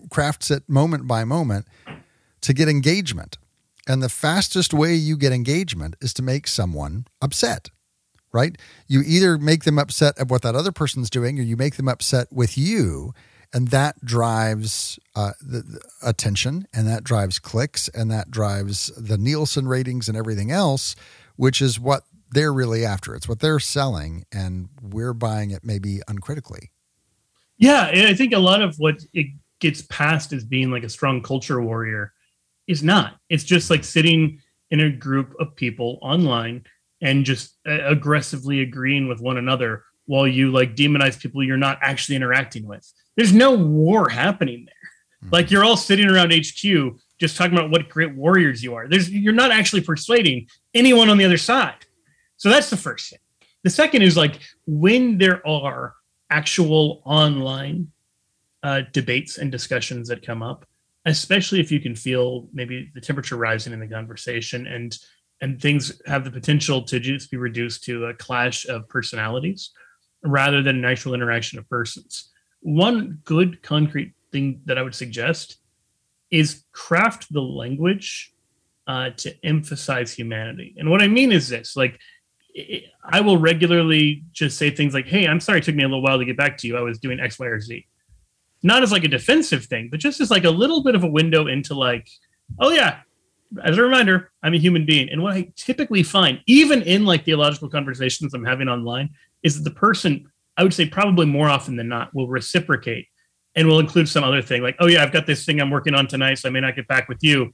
[0.09, 1.65] crafts it moment by moment
[2.41, 3.37] to get engagement
[3.87, 7.69] and the fastest way you get engagement is to make someone upset
[8.37, 8.57] right
[8.87, 11.89] you either make them upset at what that other person's doing or you make them
[11.89, 13.13] upset with you
[13.53, 19.17] and that drives uh, the, the attention and that drives clicks and that drives the
[19.17, 20.95] nielsen ratings and everything else
[21.35, 23.15] which is what they're really after.
[23.15, 26.71] It's what they're selling, and we're buying it maybe uncritically.
[27.57, 29.27] Yeah, I think a lot of what it
[29.59, 32.13] gets past as being like a strong culture warrior
[32.67, 33.17] is not.
[33.29, 36.65] It's just like sitting in a group of people online
[37.01, 41.77] and just uh, aggressively agreeing with one another while you like demonize people you're not
[41.81, 42.91] actually interacting with.
[43.15, 45.23] There's no war happening there.
[45.23, 45.33] Mm-hmm.
[45.33, 48.87] Like you're all sitting around HQ just talking about what great warriors you are.
[48.87, 51.85] There's you're not actually persuading anyone on the other side.
[52.37, 53.19] So that's the first thing.
[53.63, 55.95] The second is like when there are
[56.29, 57.91] actual online
[58.63, 60.65] uh, debates and discussions that come up,
[61.05, 64.97] especially if you can feel maybe the temperature rising in the conversation and
[65.41, 69.71] and things have the potential to just be reduced to a clash of personalities
[70.23, 72.31] rather than an actual interaction of persons.
[72.61, 75.57] One good concrete thing that I would suggest
[76.31, 78.33] is craft the language
[78.87, 80.73] uh, to emphasize humanity.
[80.77, 81.99] And what I mean is this like
[83.03, 86.01] I will regularly just say things like, "Hey, I'm sorry it took me a little
[86.01, 86.77] while to get back to you.
[86.77, 87.85] I was doing X, Y, or Z."
[88.63, 91.07] Not as like a defensive thing, but just as like a little bit of a
[91.07, 92.09] window into like,
[92.59, 93.01] "Oh yeah,
[93.63, 97.25] as a reminder, I'm a human being." And what I typically find, even in like
[97.25, 99.09] theological conversations I'm having online,
[99.43, 103.07] is that the person, I would say probably more often than not, will reciprocate
[103.55, 105.95] and will include some other thing like, "Oh yeah, I've got this thing I'm working
[105.95, 107.53] on tonight, so I may not get back with you,"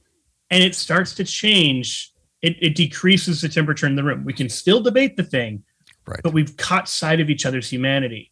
[0.50, 2.12] and it starts to change
[2.44, 4.22] it, it decreases the temperature in the room.
[4.22, 5.64] We can still debate the thing,
[6.06, 6.20] right.
[6.22, 8.30] but we've caught sight of each other's humanity.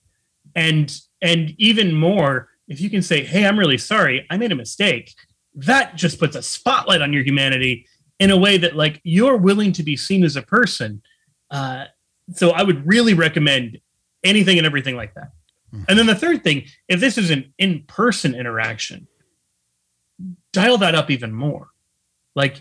[0.55, 4.55] And and even more, if you can say, "Hey, I'm really sorry, I made a
[4.55, 5.15] mistake,"
[5.55, 7.87] that just puts a spotlight on your humanity
[8.19, 11.03] in a way that like you're willing to be seen as a person.
[11.51, 11.87] Uh,
[12.35, 13.79] so I would really recommend
[14.25, 15.33] anything and everything like that.
[15.75, 15.85] Mm-hmm.
[15.89, 19.09] And then the third thing, if this is an in-person interaction,
[20.53, 21.69] dial that up even more.
[22.35, 22.61] Like,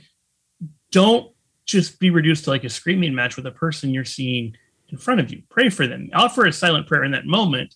[0.91, 1.31] don't
[1.65, 4.55] just be reduced to like a screaming match with a person you're seeing
[4.89, 5.43] in front of you.
[5.49, 6.09] Pray for them.
[6.13, 7.73] Offer a silent prayer in that moment,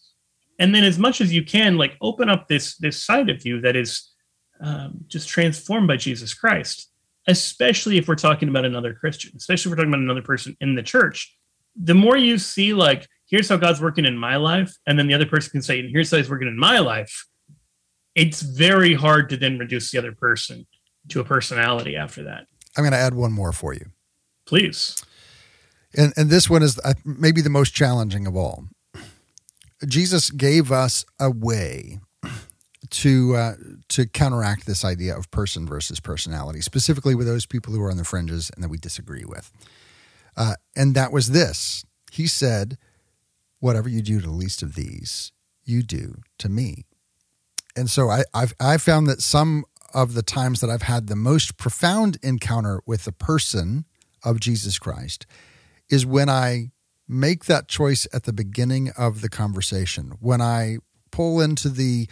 [0.59, 3.61] and then as much as you can, like open up this this side of you
[3.61, 4.11] that is
[4.65, 6.89] um, just transformed by Jesus Christ.
[7.27, 10.75] Especially if we're talking about another Christian, especially if we're talking about another person in
[10.75, 11.35] the church.
[11.75, 15.15] The more you see, like, here's how God's working in my life, and then the
[15.15, 17.25] other person can say, and here's how He's working in my life.
[18.13, 20.67] It's very hard to then reduce the other person
[21.09, 22.45] to a personality after that.
[22.77, 23.87] I'm going to add one more for you.
[24.45, 24.95] Please.
[25.97, 28.65] And, and this one is uh, maybe the most challenging of all.
[29.87, 31.99] Jesus gave us a way
[32.91, 33.53] to uh,
[33.89, 37.97] to counteract this idea of person versus personality, specifically with those people who are on
[37.97, 39.51] the fringes and that we disagree with.
[40.37, 42.77] Uh, and that was this: He said,
[43.59, 45.31] "Whatever you do to the least of these,
[45.63, 46.85] you do to me."
[47.75, 51.15] And so I, I've I found that some of the times that I've had the
[51.15, 53.85] most profound encounter with the person
[54.23, 55.25] of Jesus Christ
[55.89, 56.71] is when I
[57.07, 60.13] make that choice at the beginning of the conversation.
[60.19, 60.77] When I
[61.11, 62.09] pull into the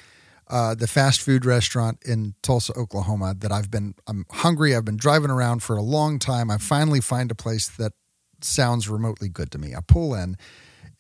[0.54, 4.76] uh, the fast food restaurant in Tulsa, Oklahoma, that I've been I'm hungry.
[4.76, 6.52] I've been driving around for a long time.
[6.52, 7.94] I finally find a place that
[8.42, 9.74] sounds remotely good to me.
[9.74, 10.38] I pull in,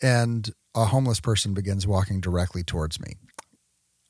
[0.01, 3.13] and a homeless person begins walking directly towards me.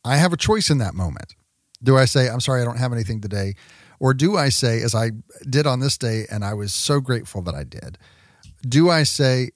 [0.05, 1.35] I have a choice in that moment.
[1.83, 3.55] Do I say, I'm sorry, I don't have anything today?
[3.99, 5.11] Or do I say, as I
[5.49, 7.97] did on this day, and I was so grateful that I did,
[8.61, 9.51] do I say,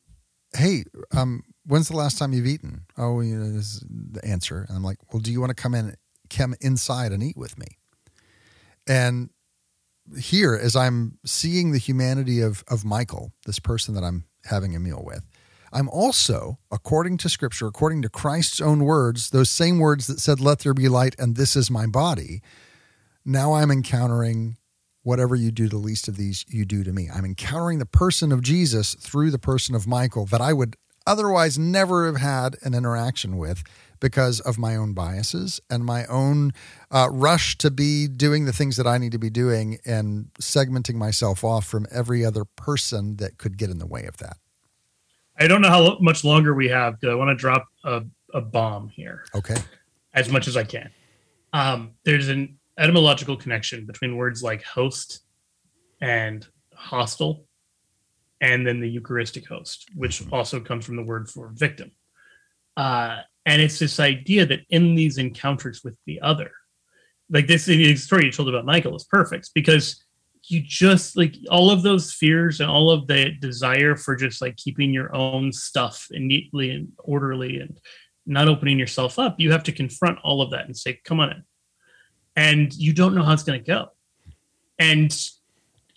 [0.53, 0.83] hey,
[1.15, 2.86] um, when's the last time you've eaten?
[2.97, 4.65] Oh, you know, this is the answer.
[4.68, 5.95] And I'm like, well, do you want to come in,
[6.30, 7.68] come inside and eat with me?
[8.88, 9.30] And
[10.18, 14.80] here, as I'm seeing the humanity of, of Michael, this person that I'm having a
[14.80, 15.28] meal with,
[15.74, 20.39] I'm also, according to scripture, according to Christ's own words, those same words that said,
[20.39, 22.41] Let there be light, and this is my body.
[23.26, 24.55] Now I'm encountering
[25.03, 27.09] whatever you do to least of these, you do to me.
[27.13, 30.78] I'm encountering the person of Jesus through the person of Michael that I would
[31.08, 33.64] otherwise never have had an interaction with
[33.99, 36.51] because of my own biases and my own
[36.91, 40.95] uh, rush to be doing the things that I need to be doing and segmenting
[40.95, 44.38] myself off from every other person that could get in the way of that.
[45.39, 48.03] I don't know how much longer we have because I want to drop a,
[48.34, 49.24] a bomb here.
[49.34, 49.58] Okay.
[50.14, 50.91] As much as I can.
[51.53, 55.22] Um, there's an etymological connection between words like host
[56.01, 57.46] and hostile,
[58.41, 60.33] and then the Eucharistic host, which mm-hmm.
[60.33, 61.91] also comes from the word for victim.
[62.75, 66.51] Uh, and it's this idea that in these encounters with the other,
[67.29, 67.63] like this
[68.03, 70.03] story you told about Michael is perfect because
[70.49, 74.55] you just like all of those fears and all of the desire for just like
[74.55, 77.79] keeping your own stuff and neatly and orderly and
[78.25, 81.31] not opening yourself up you have to confront all of that and say come on
[81.31, 81.43] in
[82.35, 83.89] and you don't know how it's going to go
[84.79, 85.29] and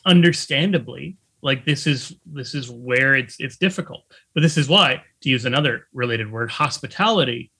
[0.04, 5.28] understandably like this is this is where it's it's difficult but this is why to
[5.28, 7.50] use another related word hospitality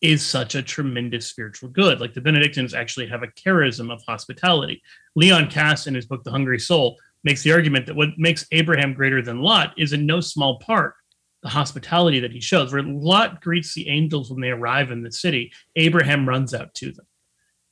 [0.00, 2.00] is such a tremendous spiritual good.
[2.00, 4.82] Like the Benedictines actually have a charism of hospitality.
[5.16, 8.94] Leon Kass, in his book, The Hungry Soul, makes the argument that what makes Abraham
[8.94, 10.94] greater than Lot is in no small part
[11.42, 12.72] the hospitality that he shows.
[12.72, 16.92] Where Lot greets the angels when they arrive in the city, Abraham runs out to
[16.92, 17.06] them.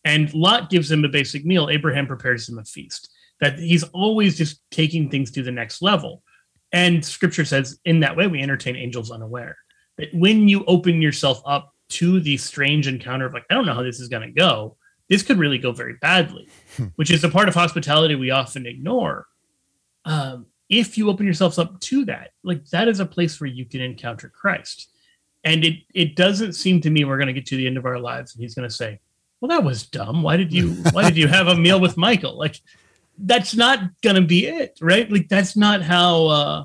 [0.04, 3.12] And Lot gives them a basic meal, Abraham prepares them a feast.
[3.40, 6.22] That he's always just taking things to the next level.
[6.72, 9.56] And scripture says, in that way, we entertain angels unaware.
[9.98, 13.74] That when you open yourself up to the strange encounter of like, I don't know
[13.74, 14.76] how this is going to go.
[15.08, 16.86] This could really go very badly, hmm.
[16.96, 19.26] which is a part of hospitality we often ignore.
[20.04, 23.64] Um, if you open yourselves up to that, like that is a place where you
[23.64, 24.90] can encounter Christ.
[25.44, 27.86] And it it doesn't seem to me we're going to get to the end of
[27.86, 28.98] our lives and he's going to say,
[29.40, 30.24] "Well, that was dumb.
[30.24, 32.58] Why did you why did you have a meal with Michael?" Like
[33.18, 35.10] that's not going to be it, right?
[35.10, 36.64] Like that's not how uh,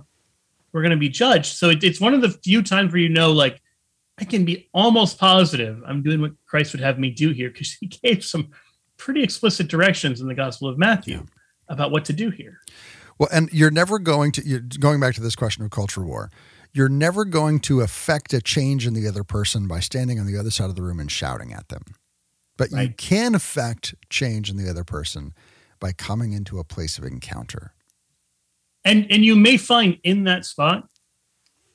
[0.72, 1.58] we're going to be judged.
[1.58, 3.62] So it, it's one of the few times where you know, like
[4.20, 7.74] I can be almost positive I'm doing what Christ would have me do here because
[7.80, 8.50] he gave some
[8.98, 11.24] pretty explicit directions in the Gospel of Matthew yeah.
[11.68, 12.60] about what to do here.
[13.18, 16.32] Well, and you're never going to, you're going back to this question of culture war,
[16.74, 20.38] you're never going to affect a change in the other person by standing on the
[20.38, 21.84] other side of the room and shouting at them.
[22.58, 22.90] But right.
[22.90, 25.34] you can affect change in the other person
[25.82, 27.74] by coming into a place of encounter.
[28.86, 30.88] And and you may find in that spot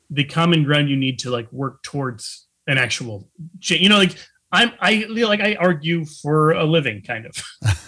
[0.09, 3.29] the common ground you need to like work towards an actual
[3.61, 3.83] change.
[3.83, 4.17] you know like
[4.53, 7.37] I'm I like I argue for a living, kind of.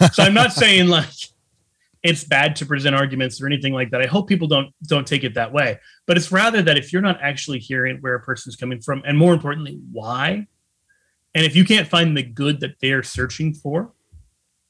[0.13, 1.09] so I'm not saying like
[2.03, 4.03] it's bad to present arguments or anything like that.
[4.03, 5.79] I hope people don't don't take it that way.
[6.07, 9.17] But it's rather that if you're not actually hearing where a person's coming from, and
[9.17, 10.47] more importantly, why,
[11.35, 13.93] and if you can't find the good that they're searching for,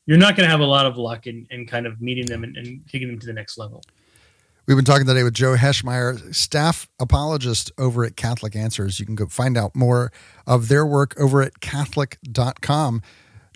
[0.09, 2.43] you're not going to have a lot of luck in, in kind of meeting them
[2.43, 3.83] and, and taking them to the next level.
[4.67, 8.99] We've been talking today with Joe Heschmeyer, staff apologist over at Catholic Answers.
[8.99, 10.11] You can go find out more
[10.47, 13.03] of their work over at Catholic.com.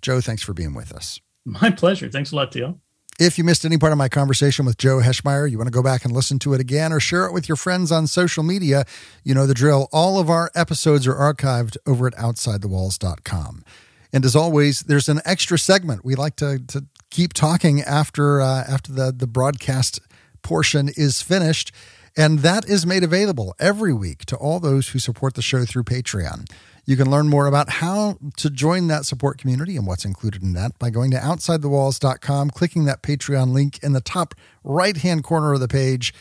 [0.03, 1.21] Joe, thanks for being with us.
[1.47, 2.11] My pleasure.
[2.11, 2.79] Thanks a lot, Teal.
[3.19, 5.83] If you missed any part of my conversation with Joe Heschmeyer, you want to go
[5.83, 8.85] back and listen to it again or share it with your friends on social media,
[9.25, 9.89] you know the drill.
[9.91, 13.65] All of our episodes are archived over at OutsideTheWalls.com.
[14.13, 18.65] And as always, there's an extra segment we like to, to keep talking after uh,
[18.69, 20.01] after the, the broadcast
[20.43, 21.73] portion is finished.
[22.15, 25.85] And that is made available every week to all those who support the show through
[25.85, 26.51] Patreon.
[26.85, 30.53] You can learn more about how to join that support community and what's included in
[30.55, 35.55] that by going to outsidethewalls.com, clicking that Patreon link in the top right hand corner
[35.55, 36.13] of the page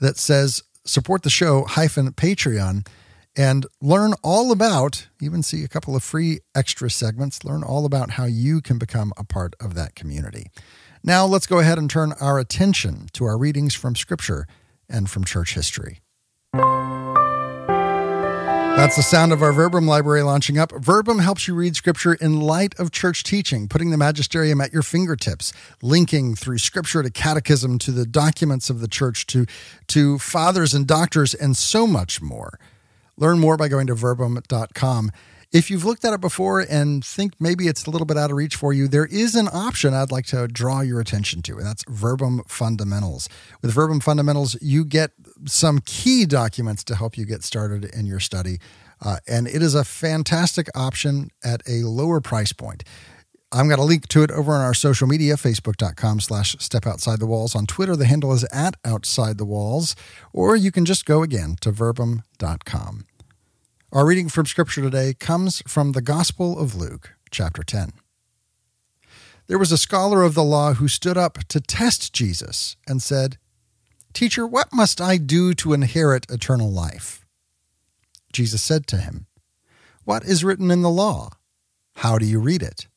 [0.00, 2.86] that says support the show hyphen Patreon
[3.36, 8.12] and learn all about, even see a couple of free extra segments, learn all about
[8.12, 10.46] how you can become a part of that community.
[11.04, 14.46] Now, let's go ahead and turn our attention to our readings from Scripture
[14.88, 16.00] and from church history.
[18.76, 20.70] That's the sound of our Verbum library launching up.
[20.70, 24.82] Verbum helps you read Scripture in light of church teaching, putting the magisterium at your
[24.82, 29.46] fingertips, linking through Scripture to catechism, to the documents of the church, to,
[29.88, 32.58] to fathers and doctors, and so much more.
[33.16, 35.10] Learn more by going to verbum.com.
[35.52, 38.36] If you've looked at it before and think maybe it's a little bit out of
[38.36, 41.64] reach for you, there is an option I'd like to draw your attention to, and
[41.64, 43.28] that's Verbum Fundamentals.
[43.62, 45.12] With Verbum Fundamentals, you get
[45.46, 48.58] some key documents to help you get started in your study.
[49.00, 52.82] Uh, and it is a fantastic option at a lower price point.
[53.52, 57.20] I'm going to link to it over on our social media, facebook.com slash step outside
[57.20, 57.54] the walls.
[57.54, 59.94] On Twitter, the handle is at outside the walls,
[60.32, 63.04] or you can just go again to verbum.com.
[63.92, 67.92] Our reading from Scripture today comes from the Gospel of Luke, chapter 10.
[69.46, 73.38] There was a scholar of the law who stood up to test Jesus and said,
[74.12, 77.24] Teacher, what must I do to inherit eternal life?
[78.32, 79.26] Jesus said to him,
[80.04, 81.30] What is written in the law?
[81.96, 82.88] How do you read it?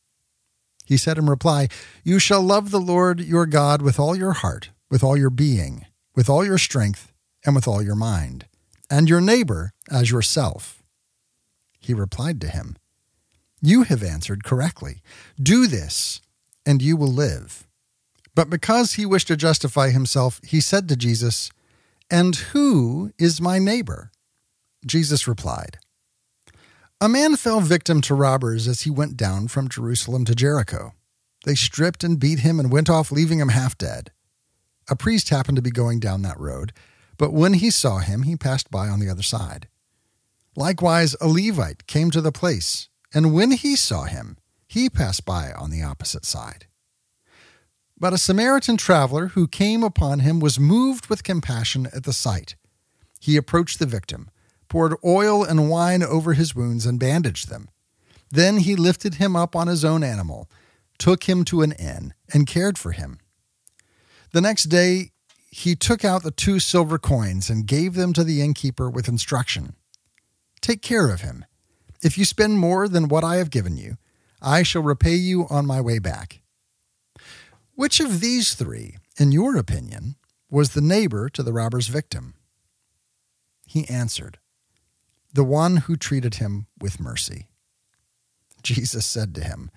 [0.89, 1.67] He said in reply,
[2.03, 5.85] You shall love the Lord your God with all your heart, with all your being,
[6.15, 7.13] with all your strength,
[7.45, 8.47] and with all your mind,
[8.89, 10.81] and your neighbor as yourself.
[11.79, 12.75] He replied to him,
[13.61, 15.03] You have answered correctly.
[15.39, 16.21] Do this,
[16.65, 17.67] and you will live.
[18.33, 21.51] But because he wished to justify himself, he said to Jesus,
[22.09, 24.09] And who is my neighbor?
[24.87, 25.77] Jesus replied,
[27.02, 30.95] A man fell victim to robbers as he went down from Jerusalem to Jericho.
[31.45, 34.12] They stripped and beat him and went off, leaving him half dead.
[34.89, 36.74] A priest happened to be going down that road,
[37.18, 39.70] but when he saw him, he passed by on the other side.
[40.58, 44.38] Likewise, a Levite came to the place, and when he saw him,
[44.68, 46.68] he passed by on the opposite side.
[47.97, 52.58] But a Samaritan traveler who came upon him was moved with compassion at the sight.
[53.22, 54.30] He approached the victim,
[54.70, 57.70] poured oil and wine over his wounds, and bandaged them.
[58.32, 60.49] Then he lifted him up on his own animal,
[60.97, 63.20] took him to an inn, and cared for him.
[64.32, 65.11] The next day,
[65.51, 69.76] he took out the two silver coins and gave them to the innkeeper with instruction
[70.61, 71.45] Take care of him.
[72.01, 73.97] If you spend more than what I have given you,
[74.41, 76.41] I shall repay you on my way back.
[77.76, 80.15] Which of these three, in your opinion,
[80.49, 82.36] was the neighbor to the robber's victim?
[83.65, 84.38] He answered,
[85.34, 87.47] The one who treated him with mercy.
[88.63, 89.69] Jesus said to him,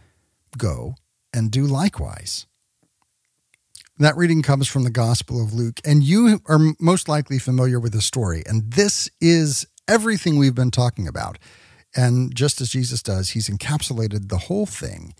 [0.56, 0.94] Go
[1.32, 2.46] and do likewise.
[3.98, 7.92] That reading comes from the Gospel of Luke, and you are most likely familiar with
[7.92, 8.42] the story.
[8.46, 11.38] And this is everything we've been talking about.
[11.94, 15.14] And just as Jesus does, he's encapsulated the whole thing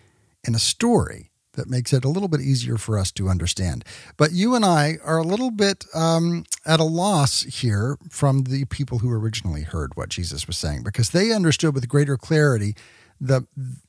[0.47, 3.85] in a story that makes it a little bit easier for us to understand.
[4.17, 8.65] But you and I are a little bit um, at a loss here from the
[8.67, 12.75] people who originally heard what Jesus was saying because they understood with greater clarity
[13.21, 13.47] the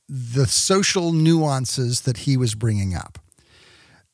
[0.08, 3.18] the social nuances that he was bringing up.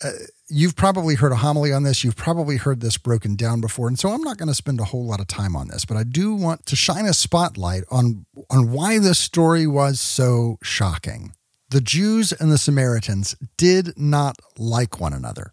[0.03, 0.13] Uh,
[0.49, 2.03] you've probably heard a homily on this.
[2.03, 3.87] You've probably heard this broken down before.
[3.87, 5.97] And so I'm not going to spend a whole lot of time on this, but
[5.97, 11.35] I do want to shine a spotlight on, on why this story was so shocking.
[11.71, 15.53] The Jews and the Samaritans did not like one another.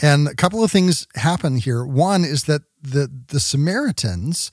[0.00, 1.84] And a couple of things happen here.
[1.84, 4.50] One is that the, the Samaritans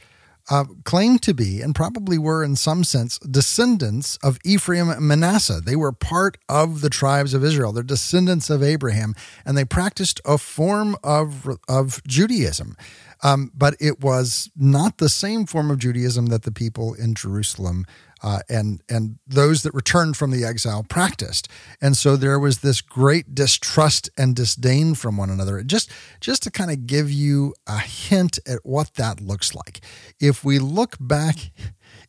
[0.50, 5.62] uh, claimed to be and probably were in some sense descendants of Ephraim and Manasseh.
[5.64, 7.72] They were part of the tribes of Israel.
[7.72, 12.76] They're descendants of Abraham, and they practiced a form of, of Judaism.
[13.22, 17.86] Um, but it was not the same form of Judaism that the people in Jerusalem
[18.22, 21.48] uh, and and those that returned from the exile practiced.
[21.82, 25.64] And so there was this great distrust and disdain from one another.
[25.64, 29.82] Just just to kind of give you a hint at what that looks like.
[30.20, 31.52] If we look back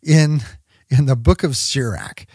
[0.03, 0.43] in
[0.89, 2.27] in the book of Sirach,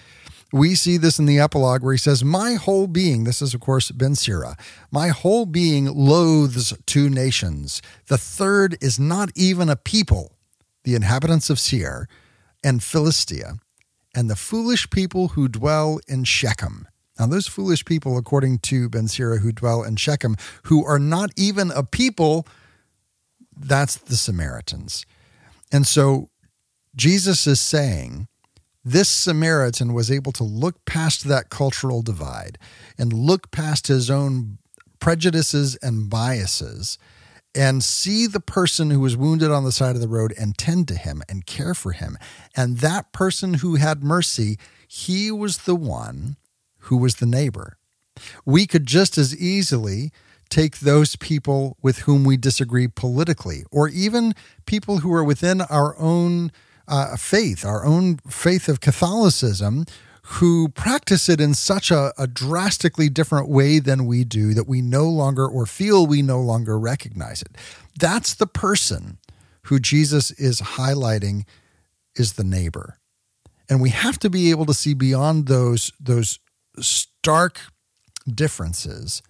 [0.51, 3.59] we see this in the epilogue where he says, My whole being, this is of
[3.59, 4.55] course Ben Sira,
[4.89, 7.81] my whole being loathes two nations.
[8.07, 10.37] The third is not even a people,
[10.85, 12.07] the inhabitants of Seir
[12.63, 13.55] and Philistia
[14.15, 16.87] and the foolish people who dwell in Shechem.
[17.19, 21.31] Now, those foolish people, according to Ben Sira, who dwell in Shechem, who are not
[21.37, 22.47] even a people,
[23.55, 25.05] that's the Samaritans.
[25.71, 26.29] And so
[26.95, 28.27] Jesus is saying
[28.83, 32.57] this Samaritan was able to look past that cultural divide
[32.97, 34.57] and look past his own
[34.99, 36.97] prejudices and biases
[37.55, 40.87] and see the person who was wounded on the side of the road and tend
[40.89, 42.17] to him and care for him.
[42.55, 46.35] And that person who had mercy, he was the one
[46.79, 47.77] who was the neighbor.
[48.45, 50.11] We could just as easily
[50.49, 54.33] take those people with whom we disagree politically, or even
[54.65, 56.51] people who are within our own
[56.87, 59.85] uh, faith, our own faith of Catholicism,
[60.27, 64.81] who practice it in such a, a, drastically different way than we do that we
[64.81, 67.55] no longer or feel we no longer recognize it.
[67.99, 69.19] That's the person
[69.65, 71.45] who Jesus is highlighting
[72.15, 72.97] is the neighbor.
[73.69, 76.39] And we have to be able to see beyond those, those
[76.79, 77.61] stark
[78.27, 79.21] differences,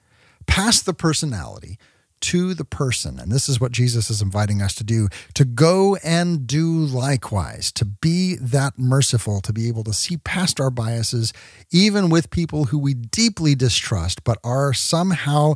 [0.48, 1.78] past the personality,
[2.22, 3.20] to the person.
[3.20, 7.72] And this is what Jesus is inviting us to do to go and do likewise,
[7.74, 11.34] to be that merciful, to be able to see past our biases,
[11.72, 15.54] even with people who we deeply distrust, but are somehow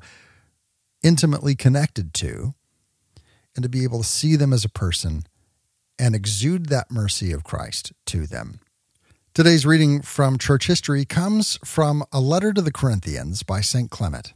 [1.01, 2.53] intimately connected to,
[3.55, 5.23] and to be able to see them as a person
[5.97, 8.59] and exude that mercy of Christ to them.
[9.33, 13.89] Today's reading from church history comes from a letter to the Corinthians by St.
[13.89, 14.33] Clement.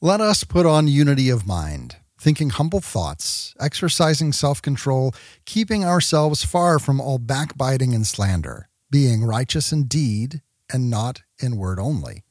[0.00, 5.12] Let us put on unity of mind, thinking humble thoughts, exercising self control,
[5.44, 10.40] keeping ourselves far from all backbiting and slander, being righteous in deed
[10.72, 12.22] and not in word only.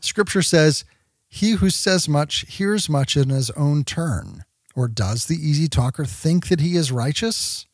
[0.00, 0.86] Scripture says,
[1.28, 4.44] He who says much hears much in his own turn.
[4.74, 7.66] Or does the easy talker think that he is righteous?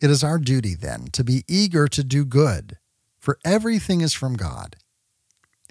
[0.00, 2.78] It is our duty, then, to be eager to do good,
[3.18, 4.76] for everything is from God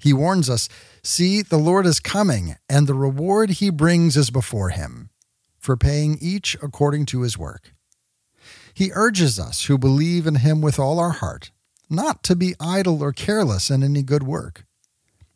[0.06, 0.70] he warns us
[1.02, 5.10] See, the Lord is coming, and the reward he brings is before him,
[5.58, 7.74] for paying each according to his work.
[8.72, 11.50] He urges us who believe in him with all our heart
[11.90, 14.66] not to be idle or careless in any good work.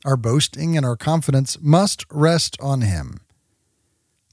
[0.06, 3.22] Our boasting and our confidence must rest on him.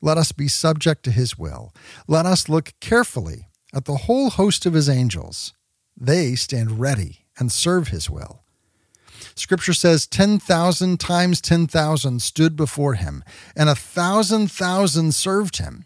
[0.03, 1.73] Let us be subject to his will.
[2.07, 5.55] Let us look carefully at the whole host of his angels.
[5.97, 8.43] They stand ready and serve his will.
[9.37, 13.23] Scripture says 10,000 times 10,000 stood before him,
[13.55, 15.85] and a thousand thousand served him,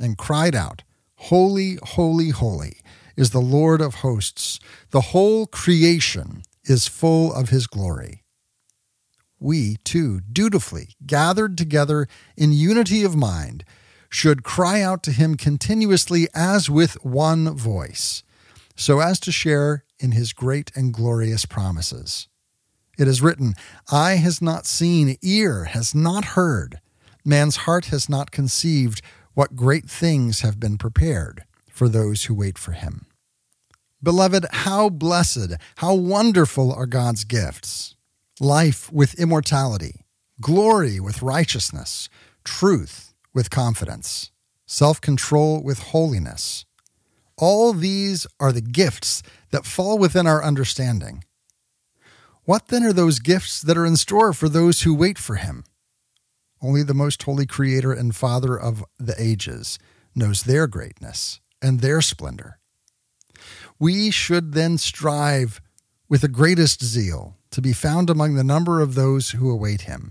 [0.00, 0.82] and cried out,
[1.14, 2.78] Holy, holy, holy
[3.16, 4.58] is the Lord of hosts.
[4.90, 8.24] The whole creation is full of his glory.
[9.40, 13.64] We, too, dutifully, gathered together in unity of mind,
[14.10, 18.24] should cry out to him continuously as with one voice,
[18.74, 22.28] so as to share in his great and glorious promises.
[22.98, 23.54] It is written,
[23.90, 26.80] Eye has not seen, ear has not heard,
[27.24, 29.00] man's heart has not conceived
[29.34, 33.06] what great things have been prepared for those who wait for him.
[34.02, 37.94] Beloved, how blessed, how wonderful are God's gifts
[38.40, 40.04] life with immortality,
[40.40, 42.08] glory with righteousness,
[42.44, 44.30] truth with confidence,
[44.66, 46.64] self control with holiness.
[47.36, 51.22] All these are the gifts that fall within our understanding.
[52.48, 55.64] What then are those gifts that are in store for those who wait for him?
[56.62, 59.78] Only the most holy Creator and Father of the ages
[60.14, 62.58] knows their greatness and their splendor.
[63.78, 65.60] We should then strive
[66.08, 70.10] with the greatest zeal to be found among the number of those who await him,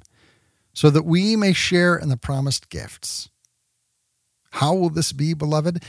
[0.73, 3.29] so that we may share in the promised gifts.
[4.51, 5.83] How will this be, beloved?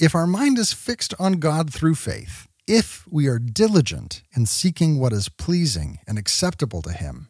[0.00, 5.00] If our mind is fixed on God through faith, if we are diligent in seeking
[5.00, 7.28] what is pleasing and acceptable to Him,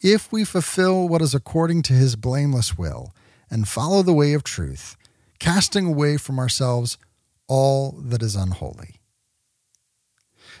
[0.00, 3.12] if we fulfill what is according to His blameless will
[3.50, 4.96] and follow the way of truth,
[5.40, 6.96] casting away from ourselves
[7.48, 9.00] all that is unholy.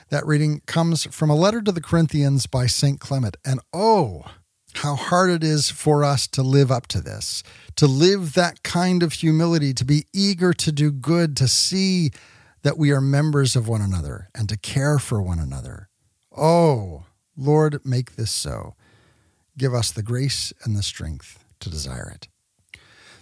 [0.08, 2.98] That reading comes from a letter to the Corinthians by St.
[2.98, 3.36] Clement.
[3.44, 4.24] And oh,
[4.74, 7.44] how hard it is for us to live up to this,
[7.76, 12.10] to live that kind of humility, to be eager to do good, to see
[12.62, 15.88] that we are members of one another and to care for one another.
[16.36, 17.04] Oh,
[17.36, 18.74] Lord, make this so.
[19.56, 22.28] Give us the grace and the strength to desire it.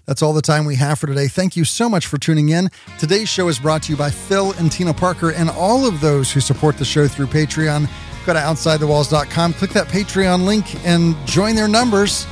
[0.07, 1.29] That's all the time we have for today.
[1.29, 2.71] Thank you so much for tuning in.
[2.99, 6.33] Today's show is brought to you by Phil and Tina Parker and all of those
[6.33, 7.89] who support the show through Patreon.
[8.25, 12.27] Go to OutsideTheWalls.com, click that Patreon link, and join their numbers.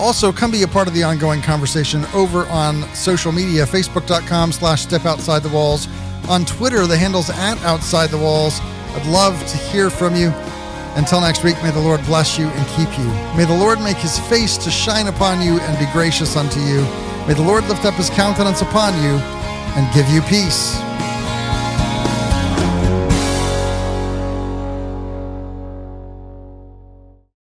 [0.00, 4.82] Also, come be a part of the ongoing conversation over on social media, facebook.com slash
[4.82, 5.86] step outside the walls.
[6.28, 8.58] On Twitter, the handle's at outside the walls.
[8.96, 10.32] I'd love to hear from you.
[10.96, 13.04] Until next week, may the Lord bless you and keep you.
[13.36, 16.80] May the Lord make his face to shine upon you and be gracious unto you.
[17.26, 19.18] May the Lord lift up his countenance upon you
[19.76, 20.76] and give you peace.